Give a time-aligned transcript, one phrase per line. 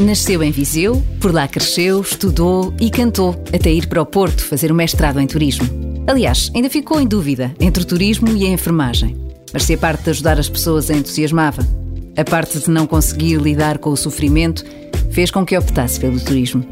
[0.00, 4.72] Nasceu em Viseu, por lá cresceu, estudou e cantou, até ir para o Porto fazer
[4.72, 5.68] o mestrado em turismo.
[6.06, 9.16] Aliás, ainda ficou em dúvida entre o turismo e a enfermagem.
[9.52, 11.62] Mas se a parte de ajudar as pessoas a entusiasmava,
[12.16, 14.64] a parte de não conseguir lidar com o sofrimento
[15.10, 16.64] fez com que optasse pelo turismo.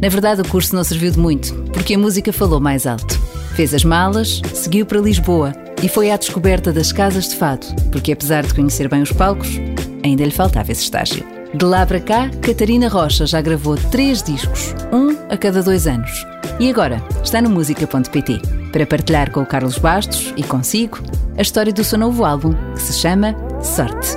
[0.00, 3.18] Na verdade, o curso não serviu de muito, porque a música falou mais alto.
[3.54, 8.12] Fez as malas, seguiu para Lisboa e foi à descoberta das casas de fado, porque
[8.12, 9.58] apesar de conhecer bem os palcos,
[10.06, 11.24] ainda lhe faltava esse estágio.
[11.54, 16.10] De lá para cá, Catarina Rocha já gravou três discos, um a cada dois anos.
[16.58, 18.40] E agora está no música.pt
[18.72, 20.98] para partilhar com o Carlos Bastos e consigo
[21.36, 24.16] a história do seu novo álbum, que se chama Sorte.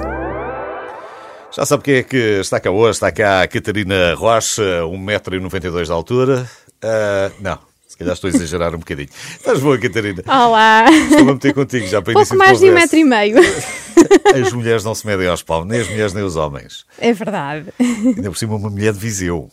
[1.52, 2.92] Já sabe quem é que está cá hoje?
[2.92, 6.50] Está cá a Catarina Rocha, 1,92m de altura.
[6.84, 7.58] Uh, não,
[7.99, 9.09] calhar estou a exagerar um bocadinho.
[9.31, 10.23] Estás boa, Catarina?
[10.26, 10.85] Olá!
[10.89, 13.38] Estou a meter contigo já para Pouco início mais de de um metro e meio.
[14.41, 16.85] As mulheres não se medem aos pau, nem as mulheres nem os homens.
[16.98, 17.73] É verdade.
[17.77, 19.52] Ainda por cima uma mulher de Viseu.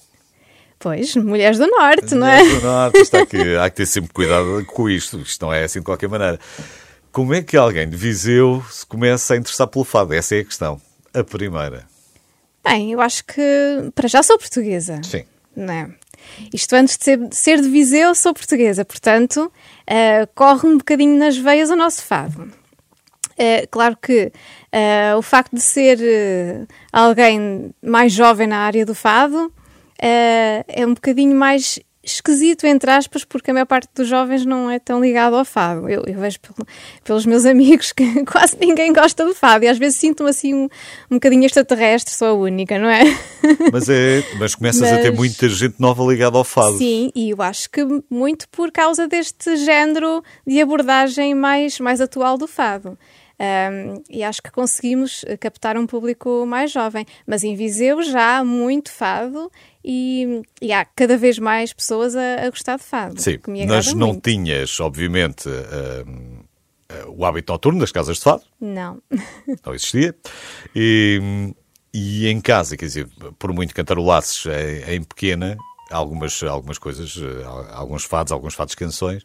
[0.78, 2.38] Pois, mulheres do Norte, não é?
[2.38, 5.18] Mulheres do Norte, há, que, há que ter sempre cuidado com isto.
[5.18, 6.38] Isto não é assim de qualquer maneira.
[7.10, 10.14] Como é que alguém de Viseu se começa a interessar pelo fado?
[10.14, 10.80] Essa é a questão.
[11.12, 11.84] A primeira.
[12.64, 15.00] Bem, eu acho que para já sou portuguesa.
[15.02, 15.24] Sim.
[15.56, 15.90] Não é?
[16.52, 19.52] Isto antes de ser, de ser de Viseu, sou portuguesa, portanto,
[19.86, 22.50] eh, corre um bocadinho nas veias o nosso fado.
[23.38, 24.32] Eh, claro que
[24.72, 25.98] eh, o facto de ser
[26.92, 29.52] alguém mais jovem na área do fado
[29.98, 31.78] é um bocadinho mais
[32.14, 35.88] esquisito, entre aspas, porque a maior parte dos jovens não é tão ligado ao fado.
[35.88, 36.66] Eu, eu vejo pelo-
[37.04, 40.64] pelos meus amigos que quase ninguém gosta do fado e às vezes sinto-me assim um,
[41.10, 43.02] um bocadinho extraterrestre, sou a única, não é?
[43.72, 46.78] Mas, é, mas começas a ter Mas- muita gente nova ligada ao fado.
[46.78, 52.36] Sim, e eu acho que muito por causa deste género de abordagem mais, mais atual
[52.38, 52.98] do fado.
[53.38, 57.04] Um, e acho que conseguimos eh, captar um público mais jovem.
[57.26, 59.52] Mas em Viseu já há muito fado
[59.84, 63.20] e, e há cada vez mais pessoas a, a gostar de fado.
[63.20, 64.30] Sim, mas não muito.
[64.30, 66.38] tinhas, obviamente, hum,
[67.08, 69.02] o hábito noturno das casas de fado, Não.
[69.64, 70.14] não existia.
[70.74, 71.52] E,
[71.92, 73.08] e em casa, quer dizer,
[73.38, 75.56] por muito cantarolasses em, em pequena,
[75.90, 79.22] algumas, algumas coisas, eh, alguns fados, alguns fados canções,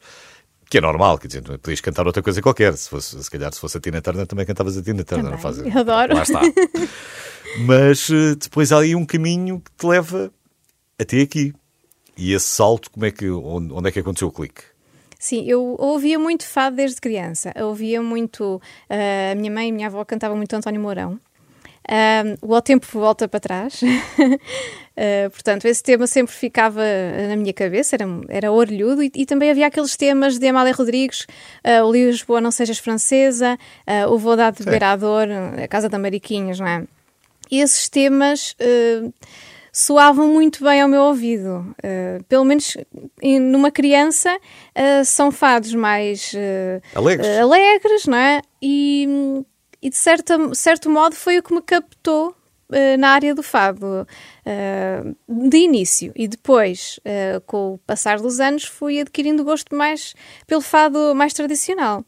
[0.71, 2.75] que é normal, quer dizer, podias cantar outra coisa qualquer.
[2.77, 5.25] Se, fosse, se calhar, se fosse a Tina Turner, também cantavas a Tina Turner.
[5.25, 6.15] Também, não faz- eu adoro.
[6.15, 6.39] Lá está.
[7.67, 10.31] Mas eh, depois há aí um caminho que te leva
[10.97, 11.53] até aqui.
[12.17, 14.61] E esse salto, como é que, onde, onde é que aconteceu o clique?
[15.19, 17.51] Sim, eu ouvia muito fado desde criança.
[17.53, 18.61] Eu ouvia muito.
[18.89, 21.19] ah, a minha mãe e a minha avó cantavam muito António Mourão.
[22.41, 23.81] O Ao Tempo Volta para Trás.
[25.03, 26.81] Ah, portanto, esse tema sempre ficava
[27.27, 29.01] na minha cabeça, era, era orelhudo.
[29.01, 31.25] E, e também havia aqueles temas de Amália Rodrigues:
[31.63, 33.57] ah, O Lisboa Não Sejas Francesa,
[33.87, 35.27] ah, O Vou Dar de Beber à Dor,
[35.63, 36.83] A Casa da Mariquinhas, não é?
[37.49, 38.55] E esses temas.
[39.73, 41.73] soavam muito bem ao meu ouvido.
[41.79, 42.75] Uh, pelo menos
[43.21, 47.25] em- numa criança uh, são fados mais uh, Alegres.
[47.27, 48.41] uh, alegres, não é?
[48.61, 49.07] E,
[49.81, 52.35] e de certa, certo modo foi o que me captou
[52.71, 56.11] uh, na área do fado uh, de início.
[56.15, 60.15] E depois uh, com o passar dos anos fui adquirindo gosto mais
[60.47, 62.03] pelo fado mais tradicional.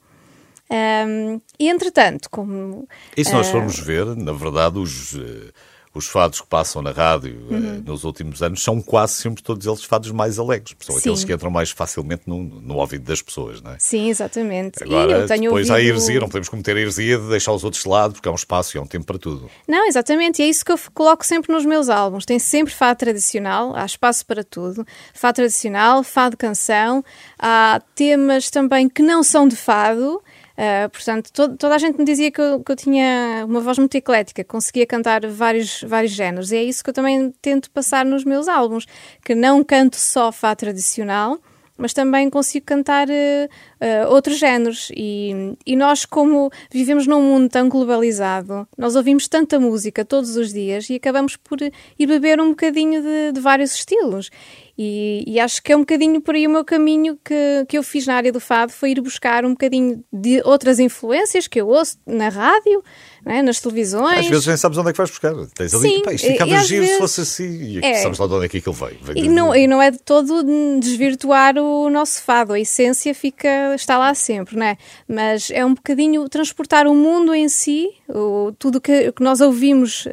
[0.69, 5.51] Um, e entretanto como E se nós formos ver, na verdade, os, eh,
[5.93, 7.83] os fados que passam na rádio eh, Uhum.
[7.85, 10.75] nos últimos anos são quase sempre todos eles fados mais alegres.
[10.79, 11.27] São aqueles Sim.
[11.27, 13.77] que entram mais facilmente no, no ouvido das pessoas, não é?
[13.79, 15.89] sim exatamente e Agora, eu tenho depois há a ouvido...
[15.91, 18.35] heresia, não podemos cometer a heresia de deixar os outros de lado, porque há um
[18.35, 19.49] espaço e há um tempo para tudo.
[19.67, 22.25] Não, exatamente, e é isso que eu coloco sempre nos meus álbuns.
[22.25, 24.85] Tem sempre fado tradicional, há espaço para tudo.
[25.13, 27.03] Fado tradicional, fado canção,
[27.37, 30.21] há temas também que não são de fado.
[30.57, 33.77] Ah, portanto, to- toda a gente me dizia que eu, que eu tinha uma voz
[33.79, 38.05] muito eclética, conseguia cantar vários, vários géneros, e é isso que eu também tento passar
[38.05, 38.85] nos meus álbuns,
[39.23, 41.39] que não canto só fado tradicional,
[41.77, 44.91] mas também consigo cantar eh, eh, outros géneros.
[44.95, 50.53] E, e nós, como vivemos num mundo tão globalizado, nós ouvimos tanta música todos os
[50.53, 54.29] dias e acabamos por ir beber um bocadinho de, de vários estilos.
[54.77, 57.83] E, e acho que é um bocadinho por aí o meu caminho que, que eu
[57.83, 61.67] fiz na área do fado, foi ir buscar um bocadinho de outras influências que eu
[61.67, 62.83] ouço na rádio,
[63.25, 63.41] é?
[63.41, 64.19] nas televisões.
[64.19, 65.33] Às vezes nem sabes onde é que vais buscar.
[65.55, 67.61] Tens ali, Sim, pá, isto ficava giro vezes- se fosse assim.
[67.63, 67.95] E É.
[67.95, 68.97] sabes lá de onde é que aquilo veio.
[69.01, 70.43] Veio E de- não, e não é de todo
[70.79, 74.77] desvirtuar o nosso fado, a essência fica, está lá sempre, não é?
[75.07, 80.05] Mas é um bocadinho transportar o mundo em si, o, tudo que, que nós ouvimos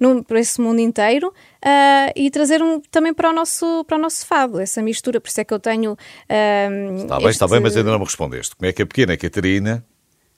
[0.00, 1.32] no, para esse mundo inteiro,
[1.64, 5.20] ah, e trazer um, também para o, nosso, para o nosso fado, essa mistura.
[5.20, 5.96] Por isso é que eu tenho.
[6.28, 6.68] ah,
[7.02, 8.56] Está bem, está este- bem, mas ainda não me respondeste.
[8.56, 9.84] Como é que a pequena Catarina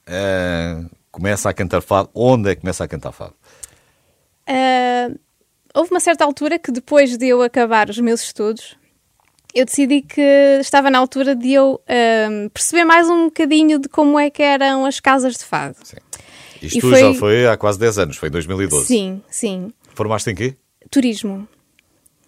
[0.07, 0.83] ah,
[1.15, 2.09] começa a cantar fado?
[2.13, 3.33] Onde é que começa a cantar fado?
[4.45, 5.09] Ah,
[5.73, 8.75] houve uma certa altura que depois de eu acabar os meus estudos,
[9.53, 10.21] eu decidi que
[10.59, 11.81] estava na altura de eu
[12.29, 15.77] um, perceber mais um bocadinho de como é que eram as casas de fado.
[15.83, 15.97] Sim.
[16.61, 16.99] Isto foi...
[16.99, 18.85] já foi há quase 10 anos, foi em 2012.
[18.85, 19.73] Sim, sim.
[19.93, 20.55] Formaste em quê?
[20.89, 21.47] Turismo.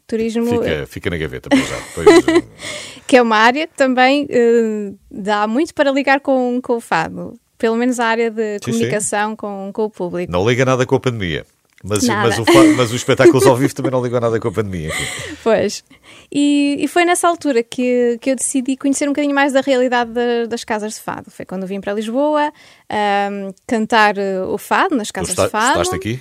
[0.06, 0.46] Turismo.
[0.46, 1.78] Fica, fica na gaveta, para já.
[1.78, 2.46] Depois...
[3.06, 7.38] que é uma área que também uh, dá muito para ligar com, com o fado.
[7.58, 9.36] Pelo menos a área de sim, comunicação sim.
[9.36, 10.32] Com, com o público.
[10.32, 11.46] Não liga nada com a pandemia.
[11.84, 12.46] Mas, mas, o,
[12.76, 14.92] mas os espetáculos ao vivo também não ligam nada com a pandemia.
[15.44, 15.82] Pois.
[16.30, 20.12] E, e, foi nessa altura que, que eu decidi conhecer um bocadinho mais da realidade
[20.12, 21.32] de, das casas de fado.
[21.32, 22.52] Foi quando vim para Lisboa
[23.32, 25.82] um, cantar eh, o fado nas casas está, de fado.
[25.82, 26.20] Estás aqui?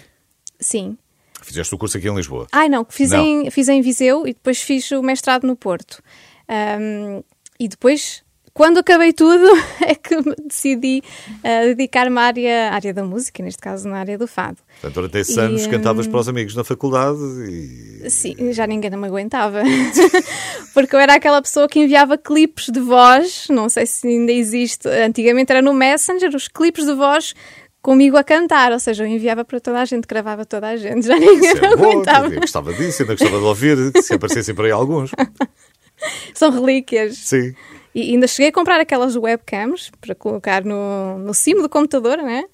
[0.60, 0.96] Sim.
[1.42, 2.46] Fizeste o curso aqui em Lisboa?
[2.52, 3.24] Ai, não, fiz, não.
[3.24, 6.00] Em, fiz em Viseu e depois fiz o mestrado no Porto.
[6.48, 7.24] Um,
[7.58, 8.22] e depois
[8.56, 9.44] quando acabei tudo,
[9.86, 10.16] é que
[10.46, 14.56] decidi uh, dedicar-me à área, à área da música, neste caso na área do fado.
[14.80, 17.18] Portanto, durante esses e, anos cantavas para os amigos na faculdade
[17.50, 18.08] e...
[18.08, 19.62] Sim, já ninguém me aguentava.
[20.72, 24.88] Porque eu era aquela pessoa que enviava clipes de voz, não sei se ainda existe,
[24.88, 27.34] antigamente era no Messenger, os clipes de voz
[27.82, 31.06] comigo a cantar, ou seja, eu enviava para toda a gente, gravava toda a gente,
[31.06, 32.30] já ninguém Isso é aguentava.
[32.30, 35.10] Bom, gostava disso, ainda gostava de ouvir, se aparecessem por aí alguns.
[36.32, 37.18] São relíquias.
[37.18, 37.54] Sim.
[37.96, 42.44] E ainda cheguei a comprar aquelas webcams para colocar no, no cimo do computador, né?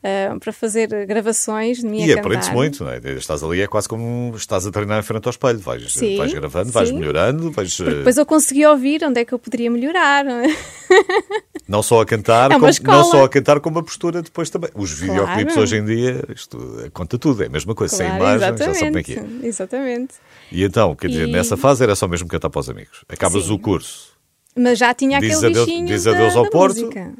[0.00, 2.98] Uh, para fazer gravações de mim E aprendes muito, não é?
[3.16, 5.58] Estás ali, é quase como estás a treinar em frente ao espelho.
[5.58, 7.50] Vais, sim, vais gravando, vais melhorando.
[7.50, 10.26] Vais, Porque depois eu consegui ouvir onde é que eu poderia melhorar.
[11.66, 14.70] Não só a cantar, é como, não só a cantar, como a postura depois também.
[14.74, 15.60] Os videoclipes claro.
[15.60, 18.86] hoje em dia, isto conta tudo, é a mesma coisa, claro, sem imagens, já sabe
[18.86, 19.46] como é que é.
[19.46, 20.14] Exatamente.
[20.50, 21.30] E então, quer dizer, e...
[21.30, 23.04] nessa fase era só mesmo cantar para os amigos.
[23.08, 23.52] Acabas sim.
[23.52, 24.09] o curso
[24.56, 26.80] mas já tinha aquele diz adeus, bichinho diz adeus da, ao da Porto.
[26.80, 27.14] Música.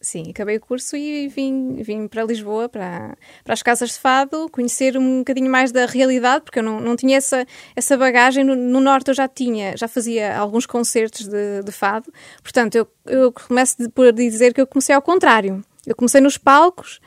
[0.00, 4.48] Sim, acabei o curso e vim, vim para Lisboa, para, para as casas de fado,
[4.48, 7.44] conhecer um bocadinho mais da realidade, porque eu não, não tinha essa,
[7.74, 8.44] essa bagagem.
[8.44, 12.12] No, no Norte eu já tinha, já fazia alguns concertos de, de fado,
[12.44, 15.64] portanto eu, eu começo por dizer que eu comecei ao contrário.
[15.84, 17.00] Eu comecei nos palcos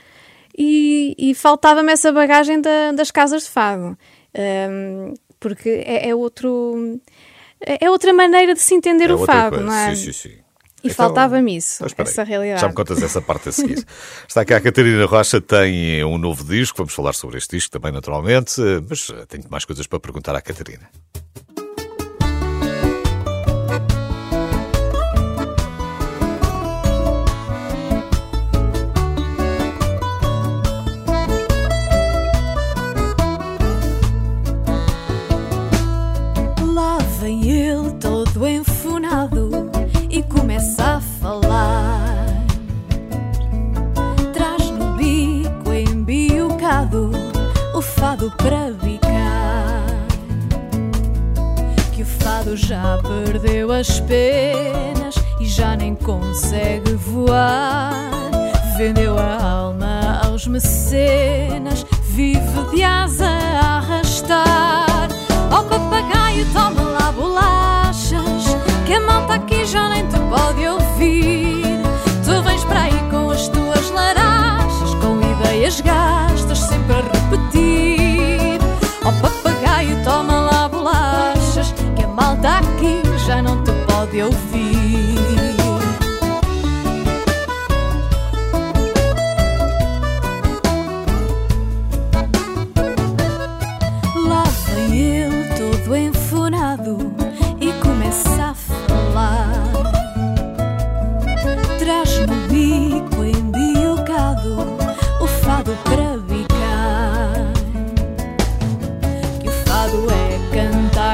[0.57, 3.97] e, e faltava-me essa bagagem da, das casas de fado,
[4.69, 6.99] um, porque é, é outro
[7.65, 9.65] é, é outra maneira de se entender é o fado, coisa.
[9.65, 9.95] não é?
[9.95, 10.41] Sim, sim, sim.
[10.83, 12.61] E então, faltava-me isso, então, essa realidade.
[12.61, 13.85] Já me contas essa parte a seguir.
[14.27, 17.91] Está cá a Catarina Rocha, tem um novo disco, vamos falar sobre este disco também
[17.91, 18.59] naturalmente,
[18.89, 20.89] mas tenho mais coisas para perguntar à Catarina.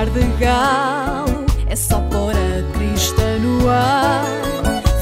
[0.05, 4.25] De galo é só pôr a crista no ar.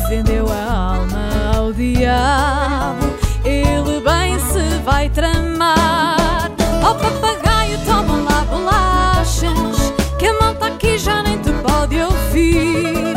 [0.10, 3.06] Vendeu a alma ao diabo,
[3.44, 6.52] ele bem se vai tramar.
[6.84, 13.15] Ó oh, papagaio, toma lá bolachas, que a malta aqui já nem te pode ouvir.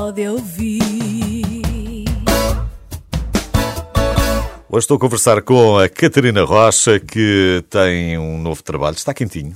[0.00, 0.80] Pode ouvir.
[4.66, 8.96] Hoje estou a conversar com a Catarina Rocha, que tem um novo trabalho.
[8.96, 9.54] Está quentinho.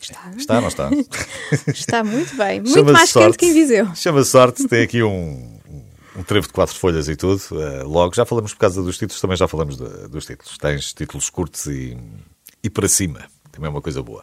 [0.00, 0.30] Está.
[0.36, 0.88] Está, não está?
[1.66, 2.60] Está muito bem.
[2.60, 3.26] Muito Chama-se mais sorte.
[3.26, 3.92] quente que em Viseu.
[3.96, 5.58] Chama sorte, tem aqui um,
[6.14, 7.42] um trevo de quatro folhas e tudo.
[7.60, 10.56] Eh, logo, já falamos por causa dos títulos, também já falamos de- dos títulos.
[10.58, 11.98] Tens títulos curtos e,
[12.62, 13.24] e para cima.
[13.50, 14.22] Também é uma coisa boa.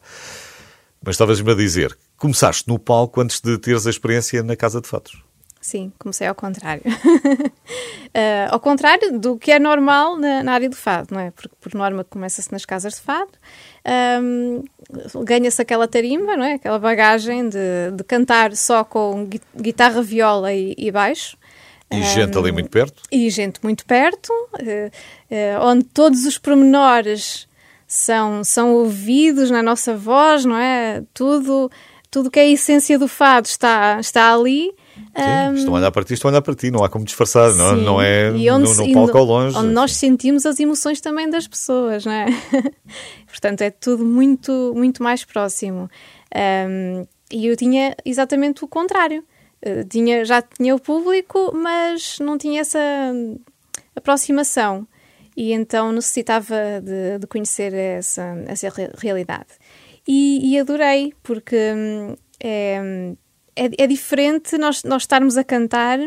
[1.04, 4.88] Mas estavas-me a dizer, começaste no palco antes de teres a experiência na Casa de
[4.88, 5.28] Fatos.
[5.62, 6.84] Sim, comecei ao contrário.
[8.12, 11.30] Eh, ao contrário do que é normal na, na área do fado, não é?
[11.30, 13.30] Porque, por norma, começa-se nas casas de fado,
[13.86, 14.64] ahm,
[15.24, 16.54] ganha-se aquela tarimba, não é?
[16.54, 21.38] Aquela bagagem de, de cantar só com gui- guitarra, viola e, e baixo.
[21.92, 23.04] E gente ali muito perto.
[23.12, 24.90] e gente muito perto, eh,
[25.30, 27.48] eh, onde todos os pormenores
[27.88, 31.04] são, são ouvidos na nossa voz, não é?
[31.14, 31.70] Tudo
[32.10, 34.72] tudo que é a essência do fado está, está ali.
[35.16, 36.72] Sim, estão a olhar para ti, estão a olhar para ti.
[36.72, 37.84] Não há como disfarçar, não, Sim.
[37.84, 39.58] não é E onde no, no palco ao longe.
[39.58, 42.26] Onde nós sentimos as emoções também das pessoas, não é?
[43.28, 45.90] Portanto, é tudo muito, muito mais próximo.
[46.34, 49.24] Ahm, e eu tinha exatamente o contrário.
[49.62, 52.80] Eh, tinha, já tinha o público, mas não tinha essa
[53.96, 54.88] aproximação.
[55.36, 59.48] E então necessitava de, de conhecer essa, essa re- realidade.
[60.08, 63.14] E, e adorei, porque hum, é,
[63.60, 66.00] é, é diferente nós, nós estarmos a cantar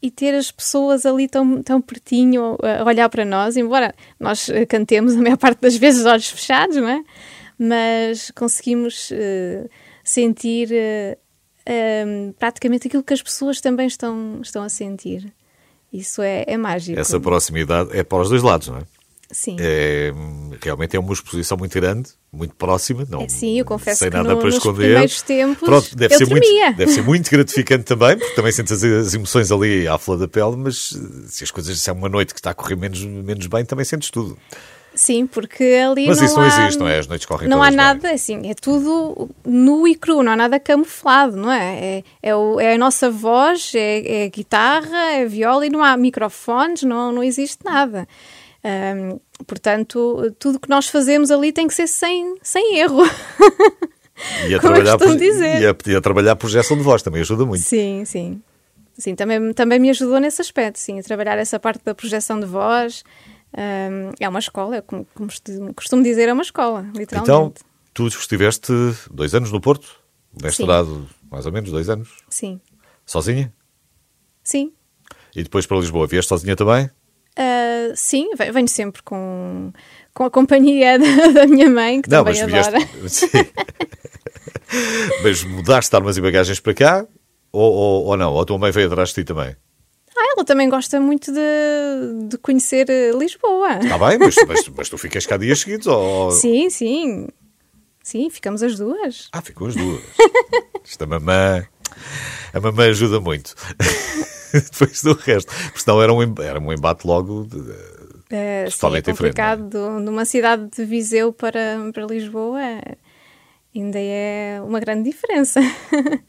[0.00, 4.66] e ter as pessoas ali tão, tão pertinho a olhar para nós, embora nós eh,
[4.66, 7.02] cantemos a maior parte das vezes olhos fechados, não é?
[7.58, 9.66] Mas conseguimos eh,
[10.04, 11.16] sentir eh,
[11.64, 15.32] eh, praticamente aquilo que as pessoas também estão, estão a sentir.
[15.92, 17.00] Isso é, é mágico.
[17.00, 18.82] Essa proximidade é para os dois lados, não é?
[19.36, 19.56] Sim.
[19.58, 20.12] É,
[20.62, 23.04] realmente é uma exposição muito grande, muito próxima.
[23.10, 24.86] Não, É, sim, eu confesso sem que nada no- para esconder.
[24.86, 29.12] primeiros tempos Pronto, deve ser, muito, deve ser muito gratificante também, porque também sentes as,
[29.12, 32.32] emoções ali à flor da pele, mas eh, se as coisas, se é uma noite
[32.32, 34.38] que está a correr menos, menos bem, também sentes tudo.
[34.94, 36.98] Sim, porque ali Mas não isso não há, existe, não é?
[37.00, 37.84] As noites correm Não há todas bem.
[37.84, 41.74] nada, assim, é tudo nu e cru, não há nada camuflado, não é?
[41.98, 45.70] É, é, o- é a nossa voz, é, é a guitarra, é a viola e
[45.70, 48.06] não há microfones, não, não existe nada.
[48.64, 53.02] Ahm, portanto, tudo que nós fazemos ali tem que ser sem, sem erro.
[54.48, 55.60] E a, Como eu trabalhar por- dizer.
[55.60, 57.62] e, a, e a trabalhar a projeção de voz também ajuda muito.
[57.64, 58.40] Sim, sim.
[58.96, 62.46] Sim, também, também me ajudou nesse aspecto, sim, a trabalhar essa parte da projeção de
[62.46, 63.02] voz.
[64.20, 65.28] É uma escola, como, como
[65.74, 67.62] costumo- dizer, é uma escola, Então, literalmente.
[67.92, 68.72] tu estiveste
[69.10, 69.96] dois anos no Porto,
[70.40, 72.60] mestrado mais ou menos, dois anos, Sim,
[73.04, 73.52] sozinha?
[74.44, 74.72] sim.
[75.34, 76.88] E depois para Lisboa, vieste sozinha também?
[77.36, 79.72] Ah, sim, ve- venho sempre com,
[80.12, 82.78] com a companhia da, da minha mãe, que também adora.
[83.08, 83.28] Sim.
[85.22, 87.06] mas mudaste armas e bagagens para cá?
[87.52, 88.32] Ou, ou, ou não?
[88.32, 89.54] Ou a tua mãe veio atrás de ti também?
[90.16, 93.78] Ah, ela também gosta muito de, de conhecer eh, Lisboa.
[93.82, 95.86] Está bem, mas, mas, mas tu ficas cá dias seguidos?
[95.86, 96.30] Ou...
[96.30, 97.28] Sim, sim.
[98.02, 99.28] Sim, ficamos as duas.
[99.32, 100.02] Ah, ficam as duas.
[100.84, 101.64] Isto a mamã.
[102.52, 103.54] A mamã ajuda muito.
[104.70, 105.52] Depois do resto.
[105.64, 107.44] Porque senão era um, era um embate logo.
[107.44, 107.58] de-
[108.30, 109.44] É, sim, é Totalmente diferente, é?
[109.46, 109.68] complicado.
[109.68, 112.58] Do- numa cidade de Viseu para, para Lisboa
[113.74, 115.60] ainda é uma grande diferença.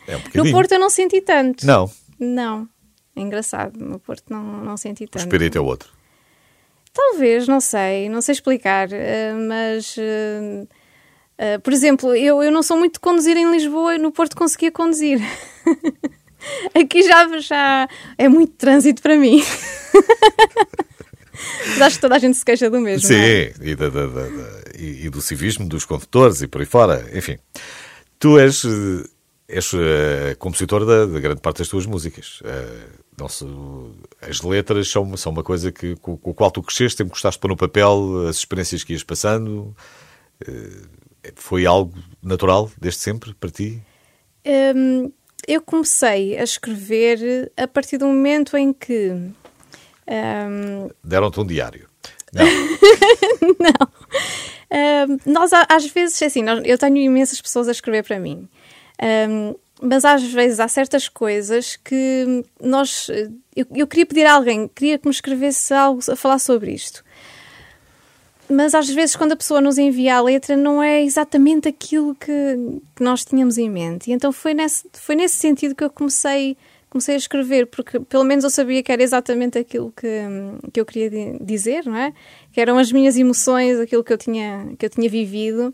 [0.08, 0.52] É um no.
[0.52, 1.66] Porto eu não senti tanto.
[1.66, 1.90] Não,
[2.20, 2.68] Não.
[3.16, 3.78] É engraçado.
[3.80, 5.22] No Porto não, não senti o tanto.
[5.22, 5.90] espírito é outro.
[6.94, 10.66] Talvez, não sei, não sei explicar, eh, mas eh,
[11.38, 14.36] eh, por exemplo, eu, eu não sou muito de conduzir em Lisboa e no Porto
[14.36, 15.20] conseguia conduzir.
[16.74, 17.88] Aqui já, já
[18.18, 19.44] é muito trânsito para mim.
[21.70, 23.08] mas acho que toda a gente se queixa do mesmo.
[23.08, 23.54] Sim, é?
[23.62, 24.28] e, da- da- da-
[24.78, 27.06] e- do civismo dos condutores e por aí fora.
[27.14, 27.38] Enfim,
[28.20, 29.08] tu és, eh,
[29.48, 32.40] és eh, compositor da, da grande parte das tuas músicas.
[32.44, 32.88] Eh,
[33.18, 33.46] não se-
[34.22, 37.38] as letras são, são uma coisa que, com, com a qual tu cresceste, sempre gostaste
[37.38, 39.76] de pôr no papel as experiências que ias passando.
[40.46, 43.82] Eh, foi algo natural desde sempre para ti?
[44.46, 45.12] Hum,
[45.48, 49.10] eu comecei a escrever a partir do momento em que.
[49.12, 51.88] hum, Deram-te um diário.
[53.60, 53.88] Não.
[54.72, 58.20] Ahm, nós, a- às vezes, é assim, nós- eu tenho imensas pessoas a escrever para
[58.20, 58.48] mim,
[59.02, 63.08] Ahm, mas às vezes há certas coisas que nós.
[63.56, 67.04] Eu, eu queria pedir a alguém, queria que me escrevesse algo a falar sobre isto.
[68.50, 72.30] Mas às vezes, quando a pessoa nos envia a letra, não é exatamente aquilo que,
[72.96, 74.10] que nós tínhamos em mente.
[74.10, 76.56] E então foi nesse, foi nesse sentido que eu comecei,
[76.90, 80.08] comecei a escrever, porque pelo menos eu sabia que era exatamente aquilo que,
[80.72, 82.14] que eu queria di- dizer, não é?
[82.54, 85.74] Que eram as minhas emoções, aquilo que eu tinha, que eu tinha vivido.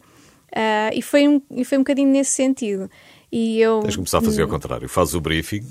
[0.56, 2.90] Ah, e, foi um, e foi um bocadinho nesse sentido.
[3.32, 4.88] E eu, Tens de começar a fazer ao contrário.
[4.88, 5.64] Fazes o briefing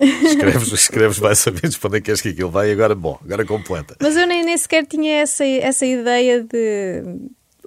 [0.00, 3.18] Escreves, escreves mais menos para onde é que queres que aquilo vai e agora, bom,
[3.22, 3.96] agora completa.
[4.00, 7.02] Mas eu nem, nem sequer tinha essa, essa ideia de.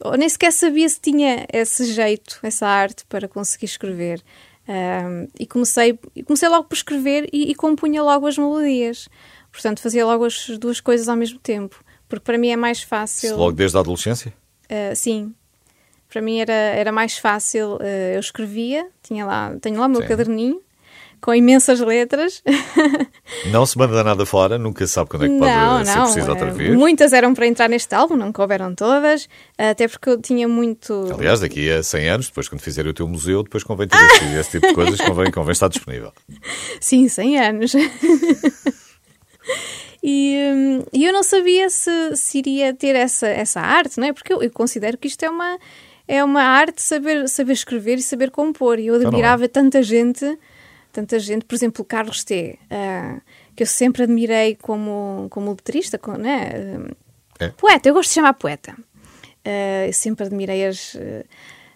[0.02, 4.22] Ou nem sequer sabia se tinha esse jeito, essa arte para conseguir escrever.
[4.68, 9.08] Um, e comecei, comecei logo por escrever e, e compunha logo as melodias.
[9.52, 11.84] Portanto, fazia logo as duas coisas ao mesmo tempo.
[12.10, 13.28] Porque para mim é mais fácil.
[13.28, 14.34] Isso logo desde a adolescência?
[14.66, 15.34] Uh, sim.
[16.10, 17.76] Para mim era, era mais fácil.
[17.76, 20.08] Uh, eu escrevia, tinha lá, tenho lá o meu sim.
[20.08, 20.62] caderninho
[21.24, 22.44] com imensas letras.
[23.50, 26.04] Não se manda nada fora, nunca sabe quando é que pode não, ser não.
[26.04, 26.76] preciso outra eh, vez.
[26.76, 31.10] Muitas eram para entrar neste álbum, não couberam todas, até porque eu tinha muito.
[31.18, 34.26] Aliás, daqui a 100 anos, depois quando fizer o teu museu, depois convém ter esse,
[34.38, 36.12] esse tipo de coisas, convém, convém estar disponível.
[36.82, 37.74] Sim, 100 anos.
[40.06, 44.12] E, hum, eu não sabia se, se, iria ter essa, essa arte, não é?
[44.12, 45.58] Porque eu, eu, considero que isto é uma,
[46.06, 48.80] é uma arte saber, saber escrever e saber compor.
[48.80, 49.08] E eu então é.
[49.08, 50.38] admirava tanta gente
[50.94, 53.22] tanta gente, por exemplo, o Carlos T, uh,
[53.56, 56.52] que eu sempre admirei como, como letrista, com, né?
[57.40, 57.50] É.
[57.50, 58.74] poeta, eu gosto de chamar poeta.
[59.46, 60.96] Uh, eu sempre admirei as,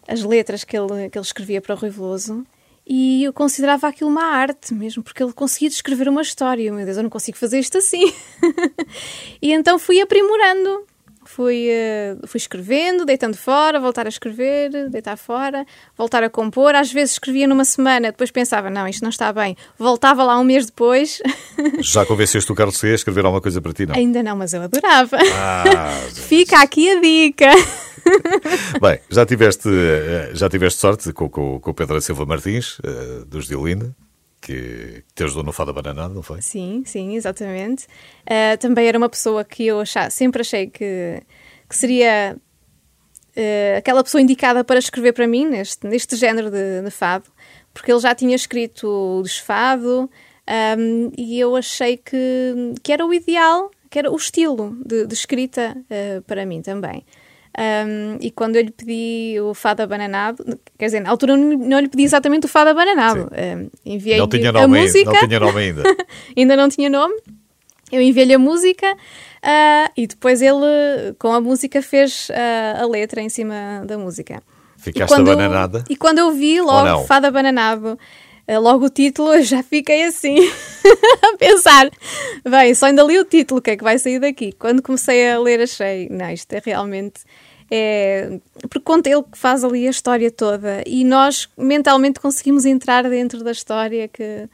[0.08, 2.46] as letras que ele, que ele escrevia para o Rui Veloso
[2.90, 6.72] e eu considerava aquilo uma arte mesmo, porque ele conseguia descrever uma história.
[6.72, 8.14] Meu Deus, eu não consigo fazer isto assim.
[9.42, 10.86] e então fui aprimorando
[11.28, 15.66] fui, uh, fui escrevendo, deitando fora, voltar a escrever, deitar fora,
[15.98, 16.76] voltar a compor.
[16.76, 19.56] Às vezes escrevia numa semana, depois pensava, não, isto não está bem.
[19.78, 21.22] Voltava lá um mês depois.
[21.80, 23.96] Já convenceste o Carlos C a escrever alguma coisa para ti, não?
[23.96, 25.18] Ainda não, mas eu adorava.
[25.34, 27.52] Ah, Fica aqui a dica.
[28.82, 33.26] Bem, já tiveste, eh, já tiveste sorte com, com, com o Pedro Silva Martins, uh,
[33.26, 33.94] dos Diolinda
[34.48, 36.42] que te ajudou no Fada Bananado, não foi?
[36.42, 37.86] Sim, sim, exatamente.
[38.24, 41.22] Uh, também era uma pessoa que eu achava, sempre achei que,
[41.68, 42.38] que seria
[43.36, 47.26] uh, aquela pessoa indicada para escrever para mim neste, neste género de, de fado,
[47.74, 50.10] porque ele já tinha escrito o desfado
[50.80, 55.14] um, e eu achei que, que era o ideal, que era o estilo de, de
[55.14, 57.06] escrita uh, para mim também.
[57.58, 60.46] Um, e quando eu lhe pedi o fado abananado,
[60.78, 65.12] quer dizer, na altura não lhe pedi exatamente o fado abananado, um, enviei-lhe a música.
[65.12, 65.84] Não tinha nome ainda.
[66.38, 67.16] ainda não tinha nome.
[67.92, 73.22] Eu enviei-lhe a música uh, e depois ele, com a música, fez uh, a letra
[73.22, 74.44] em cima da música.
[74.78, 75.84] Ficaste e abananada?
[75.90, 77.98] E quando eu vi logo Fado Abananado,
[78.48, 80.38] uh, logo o título, eu já fiquei assim,
[81.24, 81.90] a pensar:
[82.48, 84.52] bem, só ainda li o título, o que é que vai sair daqui?
[84.52, 87.22] Quando comecei a ler, achei: não, isto é realmente
[87.70, 93.04] é, porque conta ele que faz ali a história toda e nós mentalmente conseguimos entrar
[93.10, 94.48] dentro da história que,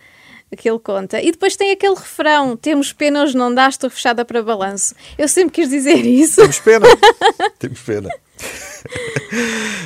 [0.58, 1.22] que ele conta.
[1.22, 4.96] E depois tem aquele refrão: Temos pena, hoje não dá, estou fechada para balanço.
[5.18, 6.38] Eu sempre quis dizer isso.
[6.38, 6.88] Temos pena,
[7.60, 8.10] temos pena.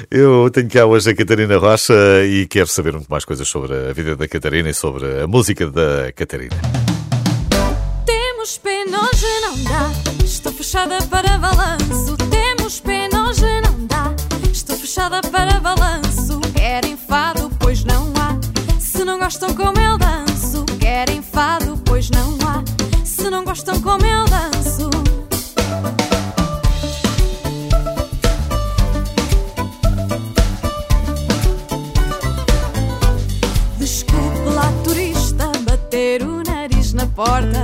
[0.09, 1.93] Eu tenho cá hoje a Catarina Rocha
[2.25, 5.69] e quero saber muito mais coisas sobre a vida da Catarina e sobre a música
[5.69, 6.55] da Catarina.
[8.05, 9.91] Temos pena, hoje não dá,
[10.23, 11.76] estou fechada para balanço.
[14.97, 16.39] Fechada para balanço.
[16.55, 18.35] Querem fado, pois não há.
[18.79, 22.63] Se não gostam como eu danço, querem fado, pois não há.
[23.05, 24.89] Se não gostam como eu danço.
[33.77, 37.63] Desculpe lá, turista, bater o nariz na porta.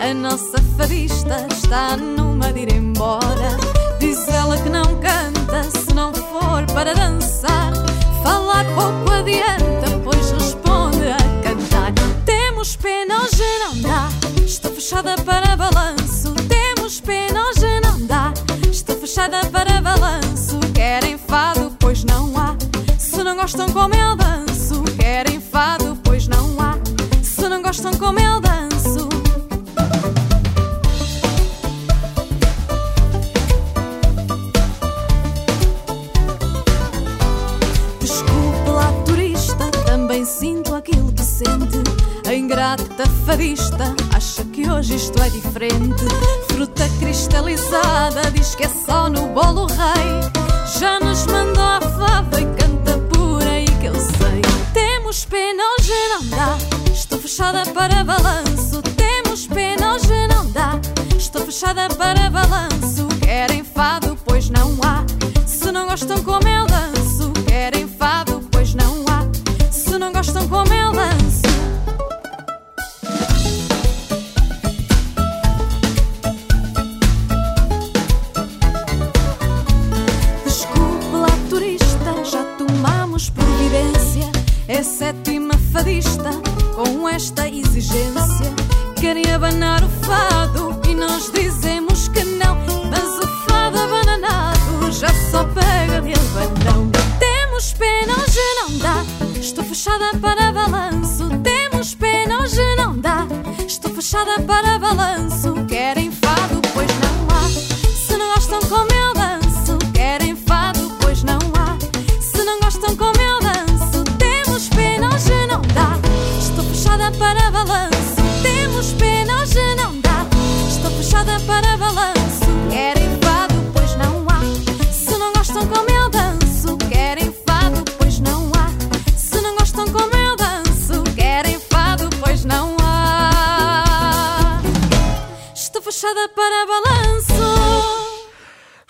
[0.00, 3.56] A nossa fadista está numa de ir embora.
[3.98, 7.72] Diz ela que não canta se não for para dançar.
[8.22, 11.92] Falar pouco adianta, pois responde a cantar.
[12.24, 14.08] Temos pena, hoje não dá.
[14.44, 16.34] Estou fechada para balanço.
[16.48, 18.32] Temos pena, hoje não dá.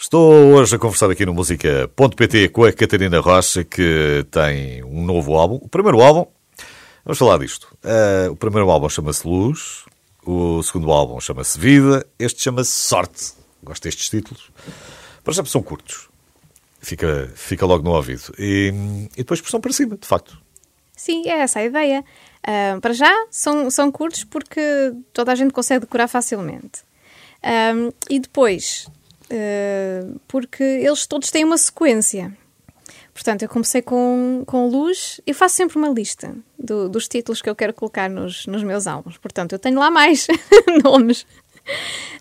[0.09, 5.35] Estou hoje a conversar aqui no Música.pt com a Catarina Rocha, que tem um novo
[5.35, 5.57] álbum.
[5.57, 6.25] O primeiro álbum,
[7.05, 7.77] vamos falar disto.
[7.85, 9.85] Uh, o primeiro álbum chama-se Luz,
[10.25, 13.35] o segundo álbum chama-se Vida, este chama-se Sorte.
[13.63, 14.51] Gosto destes títulos.
[15.23, 16.09] Para já são curtos.
[16.81, 18.33] Fica, fica logo no ouvido.
[18.39, 18.73] E,
[19.13, 20.39] e depois pressão para cima, de facto.
[20.97, 22.03] Sim, é essa a ideia.
[22.43, 24.61] Ah, para já são, são curtos porque
[25.13, 26.81] toda a gente consegue decorar facilmente.
[27.43, 28.89] Ah, e depois,
[30.27, 32.33] porque eles todos têm uma sequência.
[33.13, 35.21] Portanto, eu comecei com, com luz.
[35.27, 38.87] Eu faço sempre uma lista do- dos títulos que eu quero colocar nos, nos meus
[38.87, 39.19] álbuns.
[39.19, 40.27] Portanto, eu tenho lá mais
[40.85, 41.27] nomes.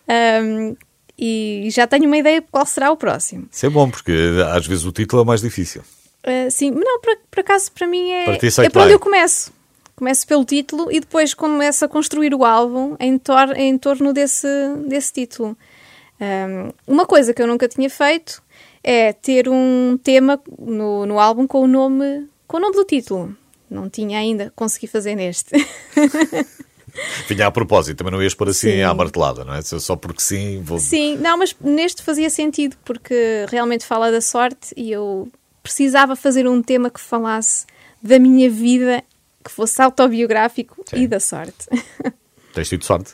[0.08, 0.76] Ah,
[1.20, 3.48] e já tenho uma ideia de qual será o próximo.
[3.52, 4.14] Isso é bom, porque
[4.54, 5.82] às vezes o título é o mais difícil.
[6.26, 8.94] Uh, sim, não, por, por acaso para mim é, Para ti é que por onde
[8.94, 9.52] eu começo.
[9.96, 14.48] Começo pelo título e depois começo a construir o álbum em, tor em torno desse,
[14.88, 15.58] desse título.
[16.20, 18.42] Um, uma coisa que eu nunca tinha feito
[18.84, 23.36] é ter um tema no, no álbum com o nome com o nome do título.
[23.70, 25.52] Não tinha ainda, consegui fazer neste.
[27.28, 28.82] Vinha a propósito, também não ias pôr assim Sim.
[28.82, 29.62] à martelada, não é?
[29.62, 30.80] Só porque sim, vou.
[30.80, 35.30] Sim, não, mas neste fazia sentido porque realmente fala da sorte e eu
[35.62, 37.68] precisava fazer um tema que falasse
[38.02, 39.04] da minha vida,
[39.44, 41.04] que fosse autobiográfico Sim.
[41.04, 41.68] e da sorte.
[42.54, 43.14] Tens tido sorte.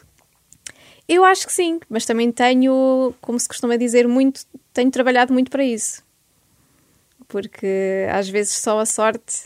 [1.13, 4.41] Eu acho que sim, mas também tenho, como se costuma dizer, muito,
[4.73, 6.02] tenho trabalhado muito para isso.
[7.28, 9.43] Porque às vezes só a sorte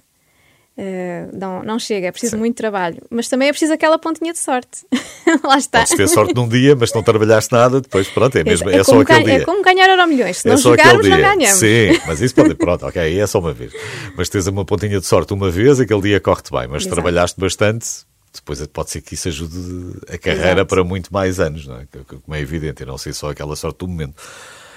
[0.77, 2.39] eh, não, não chega, é preciso Sim.
[2.39, 3.01] muito trabalho.
[3.09, 4.85] Mas também é preciso aquela pontinha de sorte.
[5.43, 5.79] Lá está.
[5.79, 8.91] Podes ter sorte num dia, mas não trabalhaste nada, depois pronto, é, mesmo, é, só
[8.91, 9.43] como aquele ganha- dia.
[9.43, 10.37] é como ganhar euro milhões.
[10.37, 11.59] Se É não só jogarmos, aquele não ganhamos.
[11.59, 12.55] Sim, mas isso pode.
[12.55, 13.73] Pronto, ok, é só uma vez.
[14.15, 16.67] Mas tens uma pontinha de sorte uma vez, aquele dia corre-te bem.
[16.67, 16.95] Mas Exato.
[16.95, 17.87] trabalhaste bastante,
[18.33, 20.67] depois pode ser que isso ajude a carreira Exato.
[20.67, 21.87] para muito mais anos, não é?
[21.87, 24.15] Como é evidente, e não sei só aquela sorte do momento.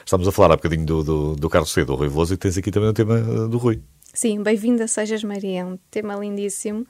[0.05, 2.57] Estamos a falar há bocadinho do, do, do Carlos C, do Rui Veloso, e tens
[2.57, 3.83] aqui também o tema uh, do Rui.
[4.13, 6.85] Sim, Bem-vinda Sejas Maria, é um tema lindíssimo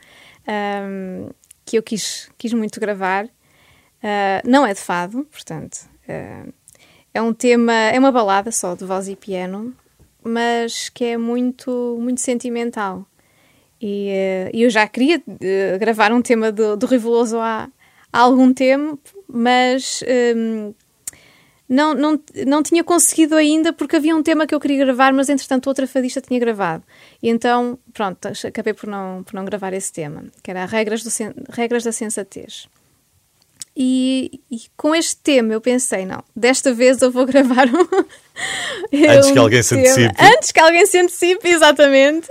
[0.46, 1.28] ahm,
[1.66, 3.28] que eu quis, quis muito gravar.
[4.02, 6.46] Ah, não é de fado, portanto, ah,
[7.12, 9.74] é um tema, é uma balada só de voz e piano,
[10.22, 13.06] mas que é muito, muito sentimental.
[13.80, 17.68] E eh, eu já queria eh, gravar um tema do, do Rui Veloso há,
[18.12, 20.04] há algum tempo, mas
[20.36, 20.74] hum,
[21.70, 25.28] não, não, não tinha conseguido ainda porque havia um tema que eu queria gravar, mas
[25.28, 26.82] entretanto outra fadista tinha gravado.
[27.22, 31.10] E então, pronto, acabei por não, por não gravar esse tema, que era Regras, do,
[31.48, 32.68] Regras da Sensatez.
[33.76, 37.86] E, e com este tema eu pensei, não, desta vez eu vou gravar um.
[38.92, 40.24] Antes que um alguém se tema- antecipe.
[40.24, 42.28] Antes que alguém se antecipe, exatamente.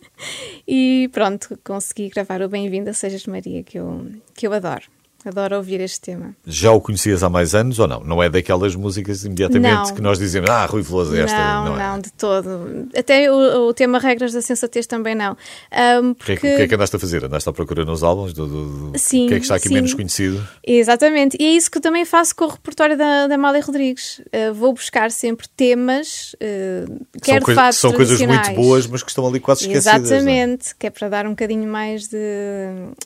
[0.66, 4.84] e pronto, consegui gravar o Bem-vinda Sejas Maria, que eu, que eu adoro.
[5.24, 6.34] Adoro ouvir este tema.
[6.46, 8.00] Já o conhecias há mais anos ou não?
[8.00, 9.94] Não é daquelas músicas imediatamente Não.
[9.94, 12.00] que nós dizemos, ah, Rui Veloso, esta não, não, não, é.
[12.00, 12.88] de todo.
[12.96, 15.36] Até o, o tema Regras da Sensatez também não.
[15.70, 16.54] Ahm, O que, é, que- porque...
[16.54, 17.24] o que é que andaste a fazer?
[17.24, 18.32] Andaste à procura nos álbuns?
[18.32, 19.74] Do, do- do- Sim, o que é que está aqui sim.
[19.74, 20.46] menos conhecido?
[20.66, 24.18] Exatamente, e é isso que eu também faço com o repertório da, da Amália Rodrigues.
[24.18, 29.02] Uh, vou buscar sempre temas, uh, quer são de fados são coisas muito boas, mas
[29.02, 30.10] que estão ali quase esquecidas.
[30.10, 30.16] não é?
[30.16, 32.16] Exatamente, que é para dar um bocadinho mais de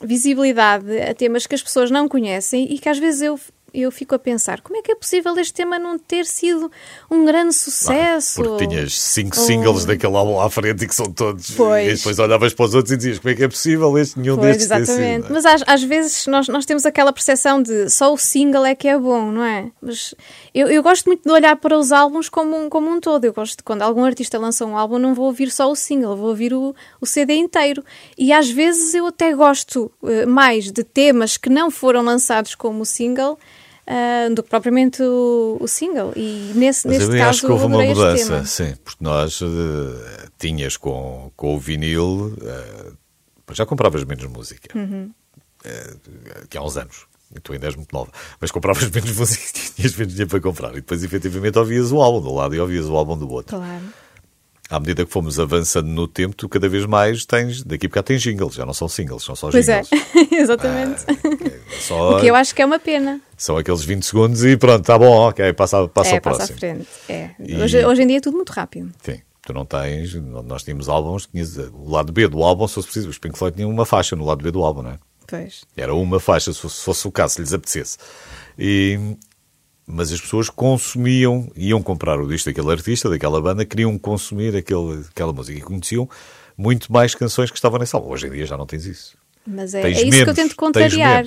[0.03, 3.39] visibilidade a temas que as pessoas não conhecem e que às vezes eu,
[3.81, 6.71] eu fico a pensar como é que é possível este tema não ter sido
[7.09, 8.41] um grande sucesso?
[8.43, 11.51] Porque tinhas cinco Ou- singles daquele álbum à frente e que são todos.
[11.51, 11.91] Pois.
[11.93, 14.37] E depois olhavas para os outros e dizias como é que é possível este nenhum
[14.37, 15.21] Pois, destes sido, exatamente.
[15.29, 15.33] não é?
[15.33, 18.87] Mas às, às vezes nós, nós temos aquela percepção de só o single é que
[18.87, 19.71] é bom, não é?
[19.81, 20.13] Mas
[20.53, 23.25] eu, eu gosto muito de olhar para os álbuns como um, como um todo.
[23.25, 26.15] Eu gosto de quando algum artista lança um álbum, não vou ouvir só o single,
[26.15, 27.83] vou ouvir o, o CD inteiro.
[28.17, 32.85] E às vezes eu até gosto eh, mais de temas que não foram lançados como
[32.85, 33.37] single.
[33.87, 37.65] Ah, do que propriamente o, o single e nesse, Mas neste caso acho que houve
[37.65, 42.91] uma mudança, sim, porque nós eh, tinhas com, com o vinil, eh,
[43.53, 44.77] já compravas menos música.
[44.77, 45.09] Uhum.
[45.63, 45.95] eh,
[46.49, 47.05] que há uns anos.
[47.33, 48.11] E tu ainda és muito nova.
[48.41, 50.71] Mas compravas menos música e tinhas menos dinheiro para comprar.
[50.71, 53.57] E depois, efetivamente, ouvias o álbum de um lado e ouvias o álbum do outro.
[53.57, 53.83] Claro.
[54.69, 57.63] À medida que fomos avançando no tempo, tu cada vez mais tens.
[57.63, 60.31] Daqui para cá tens jingles, já não são singles, são só Pois é, jingles.
[60.33, 61.05] exatamente.
[61.09, 63.21] É só, O que eu acho que é uma pena.
[63.37, 66.47] São aqueles 20 segundos e pronto, está bom, ok, passa, passa é, ao passa à
[66.47, 66.59] próximo.
[66.59, 66.87] frente.
[67.07, 67.29] É.
[67.39, 68.91] E- Hoje, hoje em dia é tudo muito rápido.
[69.01, 70.13] Sim, tu não tens.
[70.15, 73.09] Nós tínhamos álbuns, tinhas o lado B do álbum, se fosse preciso.
[73.09, 74.99] Os Pink Floyd tinham uma faixa no lado B do álbum, não é?
[75.25, 75.61] Pois.
[75.77, 77.97] Era uma faixa, se fosse, se fosse o caso, se lhes apetecesse.
[78.59, 79.15] E,
[79.87, 85.05] mas as pessoas consumiam, iam comprar o disco daquele artista, daquela banda, queriam consumir aquele,
[85.09, 86.09] aquela música e conheciam
[86.57, 88.09] muito mais canções que estavam nesse álbum.
[88.09, 89.17] Hoje em dia já não tens isso.
[89.45, 91.25] Mas é, é isso menos, que eu tento contrariar.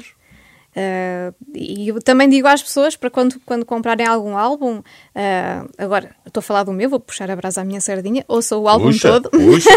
[0.77, 4.83] Ah, e eu também digo às pessoas para quando, quando comprarem algum álbum,
[5.14, 8.57] ah, agora estou a falar do meu, vou puxar a brasa à minha sardinha, ouça
[8.57, 9.70] o álbum Puxa, todo, puxa.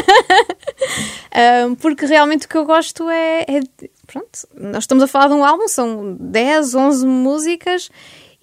[1.32, 3.60] ah, porque realmente o que eu gosto é, é
[4.06, 7.90] Pronto, nós estamos a falar de um álbum, são 10, 11 músicas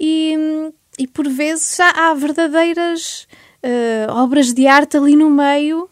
[0.00, 3.28] e, e por vezes há, há verdadeiras
[3.62, 5.88] ah, obras de arte ali no meio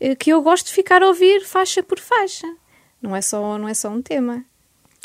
[0.00, 2.46] eh, que eu gosto de ficar a ouvir faixa por faixa.
[3.00, 4.44] Não é só, não é só um tema.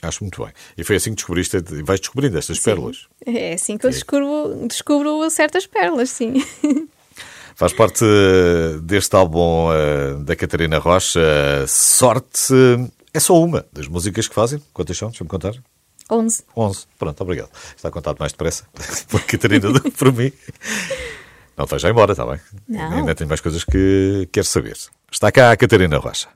[0.02, 0.54] Acho muito bem.
[0.78, 3.08] E foi assim que descobriste, e vais descobrindo estas pérolas.
[3.26, 6.34] É assim que eu descubro, descubro certas pérolas, sim.
[7.56, 8.06] Faz parte
[8.84, 11.20] deste álbum eh, da Catarina Rocha.
[11.68, 12.54] Sorte
[13.14, 14.64] é só uma das músicas que fazem.
[14.74, 15.10] Quantas são?
[15.10, 15.54] Deixa-me contar.
[16.10, 16.44] 11.
[16.56, 16.88] 11.
[16.98, 17.50] Pronto, obrigado.
[17.76, 18.66] Está contado mais depressa
[19.10, 20.32] por Catarina do que por mim.
[21.58, 22.40] Não te vais já embora, está bem?
[22.68, 22.92] Não.
[23.00, 24.78] Ainda tenho mais coisas que quero saber.
[25.12, 26.28] Está cá a Catarina Rocha.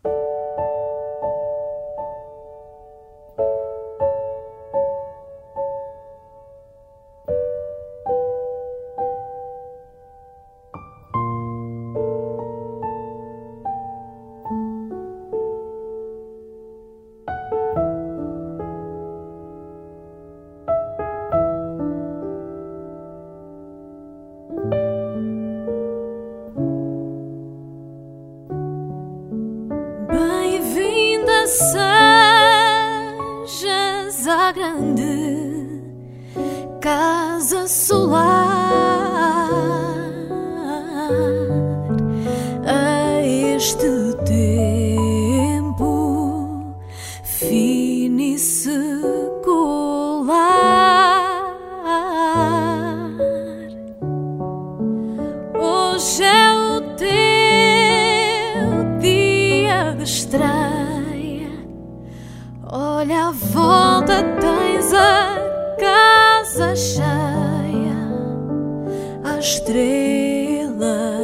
[70.03, 71.22] healer.